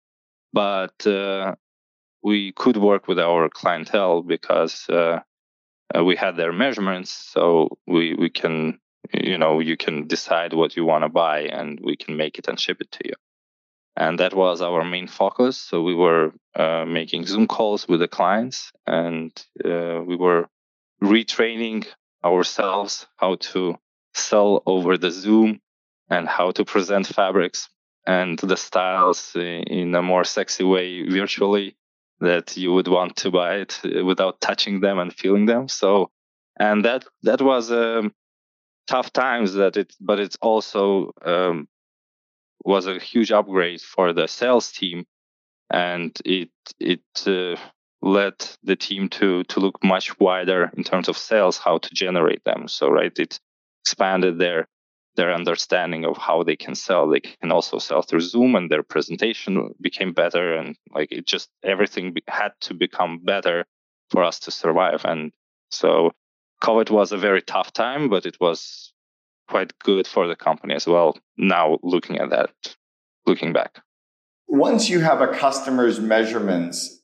But 0.53 1.07
uh, 1.07 1.55
we 2.23 2.53
could 2.53 2.77
work 2.77 3.09
with 3.09 3.19
our 3.19 3.49
clientele 3.49 4.21
because 4.21 4.85
uh, 4.91 5.21
uh, 5.97 6.05
we 6.05 6.17
had 6.17 6.37
their 6.37 6.53
measurements 6.53 7.11
so 7.33 7.79
we 7.87 8.15
we 8.15 8.29
can 8.29 8.79
you 9.15 9.39
know 9.39 9.59
you 9.59 9.79
can 9.79 10.07
decide 10.07 10.53
what 10.53 10.77
you 10.77 10.85
want 10.85 11.05
to 11.05 11.09
buy 11.09 11.41
and 11.45 11.81
we 11.83 11.97
can 11.97 12.15
make 12.15 12.39
it 12.39 12.47
and 12.47 12.61
ship 12.61 12.83
it 12.83 12.91
to 12.93 13.01
you 13.09 13.15
and 13.97 14.19
that 14.19 14.35
was 14.35 14.61
our 14.61 14.85
main 14.85 15.07
focus 15.07 15.57
so 15.57 15.83
we 15.83 15.95
were 15.95 16.33
uh, 16.57 16.85
making 16.87 17.27
zoom 17.27 17.47
calls 17.47 17.87
with 17.89 18.01
the 18.01 18.09
clients 18.09 18.73
and 18.87 19.31
uh, 19.65 20.01
we 20.05 20.17
were 20.17 20.47
retraining 21.03 21.87
ourselves 22.25 23.07
how 23.17 23.37
to 23.37 23.77
sell 24.15 24.63
over 24.67 24.97
the 24.97 25.11
zoom 25.11 25.61
and 26.11 26.29
how 26.29 26.51
to 26.51 26.65
present 26.65 27.07
fabrics 27.07 27.69
and 28.07 28.39
the 28.39 28.57
styles 28.57 29.33
in 29.35 29.95
a 29.95 30.03
more 30.03 30.25
sexy 30.25 30.65
way 30.65 31.09
virtually 31.09 31.77
that 32.21 32.57
you 32.57 32.73
would 32.73 32.89
want 32.89 33.17
to 33.17 33.31
buy 33.31 33.57
it 33.57 33.81
without 34.05 34.41
touching 34.41 34.81
them 34.81 34.99
and 34.99 35.13
feeling 35.13 35.47
them. 35.47 35.69
So, 35.69 36.11
and 36.59 36.85
that 36.85 37.05
that 37.23 37.41
was 37.43 37.73
um, 37.73 38.13
tough 38.87 39.13
times. 39.13 39.55
That 39.55 39.77
it, 39.77 39.95
but 40.01 40.21
it's 40.21 40.37
also 40.41 41.13
um, 41.25 41.69
was 42.65 42.87
a 42.87 42.99
huge 42.99 43.31
upgrade 43.33 43.81
for 43.81 44.13
the 44.13 44.27
sales 44.27 44.73
team, 44.73 45.07
and 45.71 46.17
it 46.25 46.51
it 46.81 47.03
uh, 47.27 47.57
led 48.03 48.35
the 48.63 48.77
team 48.77 49.09
to 49.11 49.45
to 49.45 49.61
look 49.61 49.83
much 49.83 50.19
wider 50.19 50.71
in 50.77 50.85
terms 50.85 51.09
of 51.09 51.17
sales, 51.17 51.59
how 51.59 51.79
to 51.79 51.95
generate 51.95 52.45
them. 52.45 52.69
So, 52.69 52.89
right, 52.89 53.13
it 53.19 53.39
expanded 53.83 54.39
their 54.39 54.69
their 55.17 55.33
understanding 55.33 56.05
of 56.05 56.17
how 56.17 56.43
they 56.43 56.57
can 56.57 56.75
sell. 56.75 57.09
They 57.09 57.21
can 57.21 57.53
also 57.53 57.79
sell 57.79 58.03
through 58.03 58.21
Zoom, 58.21 58.55
and 58.57 58.71
their 58.71 58.83
presentation 58.83 59.75
became 59.81 60.13
better. 60.13 60.55
And 60.55 60.77
like 60.93 61.13
it 61.13 61.27
just 61.27 61.51
everything 61.63 62.17
had 62.29 62.53
to 62.63 62.75
become 62.75 63.21
better 63.23 63.65
for 64.11 64.25
us 64.25 64.41
to 64.41 64.51
survive. 64.51 65.05
And 65.05 65.33
so 65.71 66.13
COVID 66.63 66.91
was 66.91 67.13
a 67.13 67.19
very 67.19 67.43
tough 67.43 67.73
time, 67.73 68.09
but 68.09 68.27
it 68.27 68.39
was 68.41 68.94
quite 69.49 69.79
good 69.81 70.07
for 70.07 70.27
the 70.27 70.37
company 70.37 70.75
as 70.75 70.87
well. 70.87 71.17
Now 71.37 71.79
looking 71.83 72.19
at 72.19 72.31
that, 72.31 72.51
looking 73.27 73.53
back. 73.53 73.81
Once 74.47 74.89
you 74.89 75.01
have 75.01 75.21
a 75.21 75.29
customer's 75.29 76.01
measurements, 76.01 77.03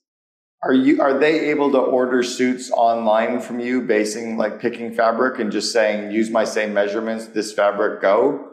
are 0.63 0.75
you 0.75 1.01
are 1.01 1.19
they 1.19 1.51
able 1.51 1.71
to 1.73 1.79
order 1.79 2.23
suits 2.23 2.71
online 2.71 3.41
from 3.41 3.61
you, 3.61 3.81
basing 3.81 4.37
like 4.37 4.61
picking 4.61 4.93
fabric 4.93 5.41
and 5.41 5.51
just 5.51 5.73
saying 5.73 6.13
use 6.13 6.31
my 6.31 6.45
same 6.45 6.75
measurements, 6.75 7.29
this 7.29 7.53
fabric 7.53 8.03
go? 8.03 8.47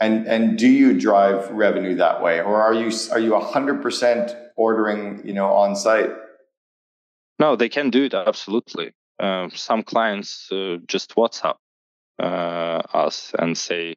And 0.00 0.26
and 0.26 0.56
do 0.56 0.68
you 0.68 0.98
drive 0.98 1.50
revenue 1.50 1.96
that 1.96 2.22
way, 2.22 2.40
or 2.40 2.62
are 2.62 2.74
you 2.74 2.90
are 3.10 3.18
you 3.18 3.38
hundred 3.38 3.82
percent 3.82 4.34
ordering 4.56 5.22
you 5.24 5.32
know 5.32 5.52
on 5.52 5.74
site? 5.74 6.10
No, 7.40 7.56
they 7.56 7.68
can 7.68 7.90
do 7.90 8.04
it 8.04 8.14
absolutely. 8.14 8.92
Uh, 9.18 9.48
some 9.54 9.82
clients 9.82 10.50
uh, 10.52 10.76
just 10.86 11.14
WhatsApp 11.16 11.54
us 12.18 13.32
and 13.38 13.56
say, 13.56 13.94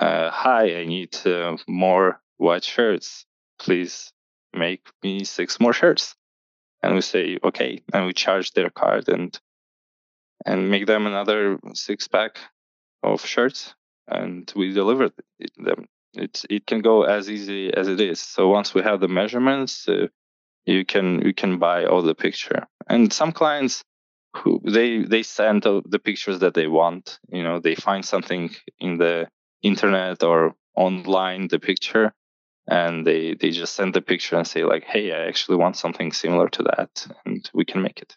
uh, 0.00 0.30
"Hi, 0.30 0.80
I 0.80 0.84
need 0.84 1.14
uh, 1.26 1.56
more 1.68 2.20
white 2.36 2.64
shirts. 2.64 3.26
Please 3.58 4.12
make 4.52 4.86
me 5.02 5.24
six 5.24 5.60
more 5.60 5.72
shirts." 5.72 6.16
and 6.84 6.94
we 6.94 7.00
say 7.00 7.38
okay 7.42 7.80
and 7.92 8.06
we 8.06 8.12
charge 8.12 8.52
their 8.52 8.70
card 8.70 9.08
and 9.08 9.40
and 10.44 10.70
make 10.70 10.86
them 10.86 11.06
another 11.06 11.58
six 11.72 12.06
pack 12.08 12.38
of 13.02 13.24
shirts 13.24 13.74
and 14.06 14.52
we 14.54 14.72
deliver 14.72 15.10
them 15.56 15.86
it 16.12 16.44
it 16.50 16.66
can 16.66 16.80
go 16.80 17.02
as 17.04 17.30
easy 17.30 17.72
as 17.72 17.88
it 17.88 18.00
is 18.00 18.20
so 18.20 18.48
once 18.48 18.74
we 18.74 18.82
have 18.82 19.00
the 19.00 19.08
measurements 19.08 19.88
uh, 19.88 20.06
you 20.66 20.84
can 20.84 21.22
you 21.26 21.32
can 21.32 21.58
buy 21.58 21.86
all 21.86 22.02
the 22.02 22.14
picture 22.14 22.66
and 22.88 23.12
some 23.12 23.32
clients 23.32 23.82
who 24.36 24.60
they 24.64 25.02
they 25.02 25.22
send 25.22 25.62
the 25.62 25.98
pictures 25.98 26.40
that 26.40 26.54
they 26.54 26.66
want 26.66 27.18
you 27.28 27.42
know 27.42 27.60
they 27.60 27.74
find 27.74 28.04
something 28.04 28.50
in 28.80 28.98
the 28.98 29.28
internet 29.62 30.22
or 30.22 30.54
online 30.76 31.48
the 31.48 31.58
picture 31.58 32.12
and 32.66 33.06
they 33.06 33.34
they 33.34 33.50
just 33.50 33.74
send 33.74 33.94
the 33.94 34.00
picture 34.00 34.36
and 34.36 34.46
say 34.46 34.64
like 34.64 34.84
hey 34.84 35.12
i 35.12 35.26
actually 35.26 35.56
want 35.56 35.76
something 35.76 36.12
similar 36.12 36.48
to 36.48 36.62
that 36.62 37.06
and 37.24 37.50
we 37.54 37.64
can 37.64 37.82
make 37.82 38.00
it. 38.00 38.16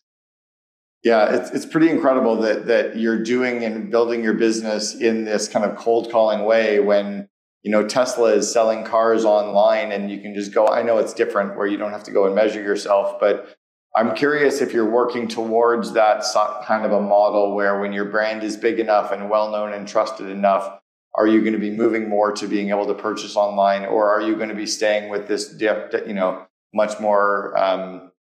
Yeah 1.03 1.35
it's, 1.35 1.51
it's 1.51 1.65
pretty 1.65 1.89
incredible 1.89 2.37
that 2.37 2.65
that 2.67 2.97
you're 2.97 3.21
doing 3.21 3.63
and 3.63 3.91
building 3.91 4.23
your 4.23 4.33
business 4.33 4.95
in 4.95 5.25
this 5.25 5.47
kind 5.47 5.65
of 5.65 5.77
cold 5.77 6.11
calling 6.11 6.45
way 6.45 6.79
when 6.79 7.29
you 7.61 7.71
know 7.71 7.87
tesla 7.87 8.33
is 8.33 8.51
selling 8.51 8.85
cars 8.85 9.25
online 9.25 9.91
and 9.91 10.09
you 10.09 10.19
can 10.21 10.33
just 10.33 10.53
go 10.53 10.67
i 10.67 10.81
know 10.81 10.97
it's 10.97 11.13
different 11.13 11.57
where 11.57 11.67
you 11.67 11.77
don't 11.77 11.91
have 11.91 12.03
to 12.03 12.11
go 12.11 12.25
and 12.25 12.33
measure 12.33 12.61
yourself 12.61 13.19
but 13.19 13.56
i'm 13.97 14.15
curious 14.15 14.61
if 14.61 14.73
you're 14.73 14.89
working 14.89 15.27
towards 15.27 15.93
that 15.93 16.23
kind 16.65 16.85
of 16.85 16.91
a 16.91 17.01
model 17.01 17.55
where 17.55 17.79
when 17.79 17.91
your 17.91 18.05
brand 18.05 18.43
is 18.43 18.55
big 18.55 18.79
enough 18.79 19.11
and 19.11 19.29
well 19.29 19.51
known 19.51 19.73
and 19.73 19.87
trusted 19.87 20.29
enough 20.29 20.79
are 21.17 21.25
you 21.25 21.41
going 21.41 21.53
to 21.53 21.59
be 21.59 21.71
moving 21.71 22.07
more 22.07 22.31
to 22.31 22.47
being 22.47 22.69
able 22.69 22.85
to 22.85 22.93
purchase 22.93 23.35
online, 23.35 23.85
or 23.85 24.09
are 24.09 24.21
you 24.21 24.35
going 24.35 24.49
to 24.49 24.55
be 24.55 24.67
staying 24.67 25.09
with 25.09 25.27
this, 25.27 25.55
you 25.59 26.13
know, 26.13 26.45
much 26.73 26.99
more 26.99 27.57
um, 27.57 28.11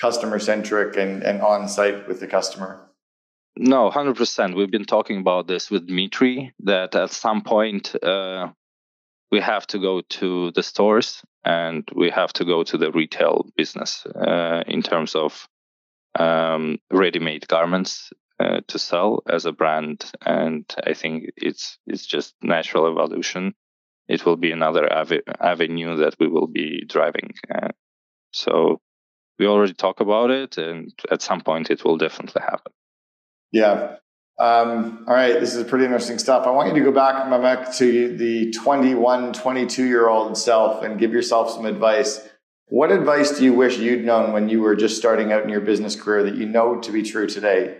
customer 0.00 0.40
centric 0.40 0.96
and, 0.96 1.22
and 1.22 1.40
on 1.40 1.68
site 1.68 2.08
with 2.08 2.18
the 2.18 2.26
customer? 2.26 2.82
No, 3.56 3.90
hundred 3.90 4.16
percent. 4.16 4.56
We've 4.56 4.70
been 4.70 4.84
talking 4.84 5.20
about 5.20 5.46
this 5.46 5.70
with 5.70 5.86
Dmitry 5.86 6.52
that 6.64 6.94
at 6.96 7.10
some 7.10 7.42
point 7.42 7.94
uh, 8.02 8.48
we 9.30 9.40
have 9.40 9.66
to 9.68 9.78
go 9.78 10.00
to 10.00 10.50
the 10.52 10.62
stores 10.62 11.22
and 11.44 11.88
we 11.94 12.10
have 12.10 12.32
to 12.34 12.44
go 12.44 12.62
to 12.64 12.78
the 12.78 12.90
retail 12.92 13.46
business 13.56 14.04
uh, 14.06 14.62
in 14.66 14.82
terms 14.82 15.14
of 15.14 15.48
um, 16.18 16.78
ready-made 16.90 17.46
garments 17.48 18.10
uh, 18.40 18.60
to 18.68 18.78
sell 18.78 19.22
as 19.28 19.46
a 19.46 19.52
brand, 19.52 20.10
and 20.24 20.64
I 20.86 20.92
think 20.92 21.30
it's 21.36 21.78
it's 21.86 22.06
just 22.06 22.34
natural 22.42 22.86
evolution. 22.86 23.54
It 24.08 24.24
will 24.24 24.36
be 24.36 24.52
another 24.52 24.92
ave- 24.92 25.22
avenue 25.40 25.96
that 25.96 26.16
we 26.20 26.28
will 26.28 26.46
be 26.46 26.84
driving. 26.86 27.34
Uh, 27.52 27.68
so 28.32 28.80
we 29.38 29.46
already 29.46 29.74
talk 29.74 30.00
about 30.00 30.30
it, 30.30 30.58
and 30.58 30.92
at 31.10 31.22
some 31.22 31.40
point 31.40 31.70
it 31.70 31.84
will 31.84 31.96
definitely 31.96 32.42
happen. 32.42 32.72
Yeah. 33.52 33.96
Um, 34.38 35.04
all 35.08 35.14
right, 35.14 35.40
this 35.40 35.54
is 35.54 35.64
pretty 35.64 35.86
interesting 35.86 36.18
stuff. 36.18 36.46
I 36.46 36.50
want 36.50 36.68
you 36.68 36.74
to 36.74 36.90
go 36.90 36.92
back, 36.92 37.24
Mamik, 37.26 37.76
to 37.78 38.16
the 38.16 38.50
21, 38.52 39.32
22 39.32 39.84
year 39.84 40.08
old 40.08 40.36
self 40.36 40.82
and 40.82 40.98
give 40.98 41.12
yourself 41.12 41.50
some 41.50 41.64
advice. 41.64 42.28
What 42.68 42.92
advice 42.92 43.38
do 43.38 43.44
you 43.44 43.54
wish 43.54 43.78
you'd 43.78 44.04
known 44.04 44.32
when 44.32 44.48
you 44.48 44.60
were 44.60 44.76
just 44.76 44.96
starting 44.96 45.32
out 45.32 45.44
in 45.44 45.48
your 45.48 45.60
business 45.60 45.94
career 45.96 46.24
that 46.24 46.34
you 46.34 46.46
know 46.46 46.80
to 46.80 46.92
be 46.92 47.02
true 47.02 47.26
today? 47.26 47.78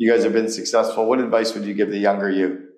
you 0.00 0.10
guys 0.10 0.24
have 0.24 0.32
been 0.32 0.48
successful. 0.48 1.04
What 1.04 1.20
advice 1.20 1.52
would 1.52 1.66
you 1.66 1.74
give 1.74 1.90
the 1.90 1.98
younger 1.98 2.30
you? 2.30 2.68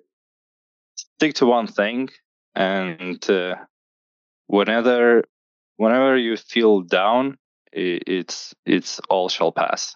Stick 0.95 1.35
to 1.35 1.45
one 1.45 1.67
thing, 1.67 2.09
and 2.53 3.29
uh, 3.29 3.55
whenever 4.47 5.23
whenever 5.77 6.17
you 6.17 6.35
feel 6.35 6.81
down, 6.81 7.37
it's 7.71 8.53
it's 8.65 8.99
all 9.09 9.29
shall 9.29 9.53
pass. 9.53 9.95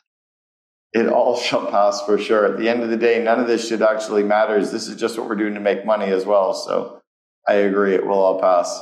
It 0.94 1.08
all 1.08 1.38
shall 1.40 1.70
pass 1.70 2.02
for 2.02 2.18
sure. 2.18 2.46
At 2.46 2.58
the 2.58 2.70
end 2.70 2.84
of 2.84 2.90
the 2.90 2.98
day, 2.98 3.24
none 3.24 3.40
of 3.40 3.48
this 3.48 3.68
should 3.68 3.82
actually 3.82 4.24
matter. 4.24 4.60
This 4.60 4.88
is 4.88 4.96
just 4.96 5.18
what 5.18 5.28
we're 5.28 5.36
doing 5.36 5.54
to 5.54 5.60
make 5.60 5.86
money 5.86 6.08
as 6.08 6.26
well. 6.26 6.54
So 6.54 7.02
I 7.48 7.54
agree, 7.54 7.96
it 7.96 8.06
will 8.06 8.20
all 8.20 8.40
pass. 8.40 8.82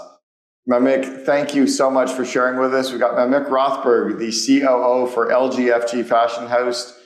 Mamik, 0.68 1.26
thank 1.26 1.53
you 1.53 1.68
so 1.68 1.91
much 1.91 2.12
for 2.12 2.26
sharing 2.26 2.60
with 2.60 2.74
us. 2.74 2.89
We've 2.89 2.99
got 2.99 3.14
Mamik 3.14 3.49
Rothberg, 3.49 4.18
the 4.18 4.32
COO 4.32 5.06
for 5.06 5.28
LGFG 5.28 6.03
Fashion 6.06 6.47
House 6.47 6.99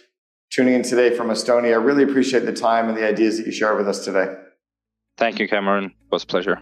tuning 0.51 0.75
in 0.75 0.83
today 0.83 1.15
from 1.15 1.27
Estonia. 1.27 1.73
I 1.73 1.75
really 1.75 2.03
appreciate 2.03 2.45
the 2.45 2.53
time 2.53 2.87
and 2.87 2.97
the 2.97 3.05
ideas 3.05 3.37
that 3.37 3.45
you 3.45 3.51
shared 3.51 3.77
with 3.77 3.87
us 3.87 4.03
today. 4.05 4.33
Thank 5.17 5.39
you, 5.39 5.47
Cameron. 5.47 5.85
It 5.85 6.11
was 6.11 6.23
a 6.23 6.27
pleasure. 6.27 6.61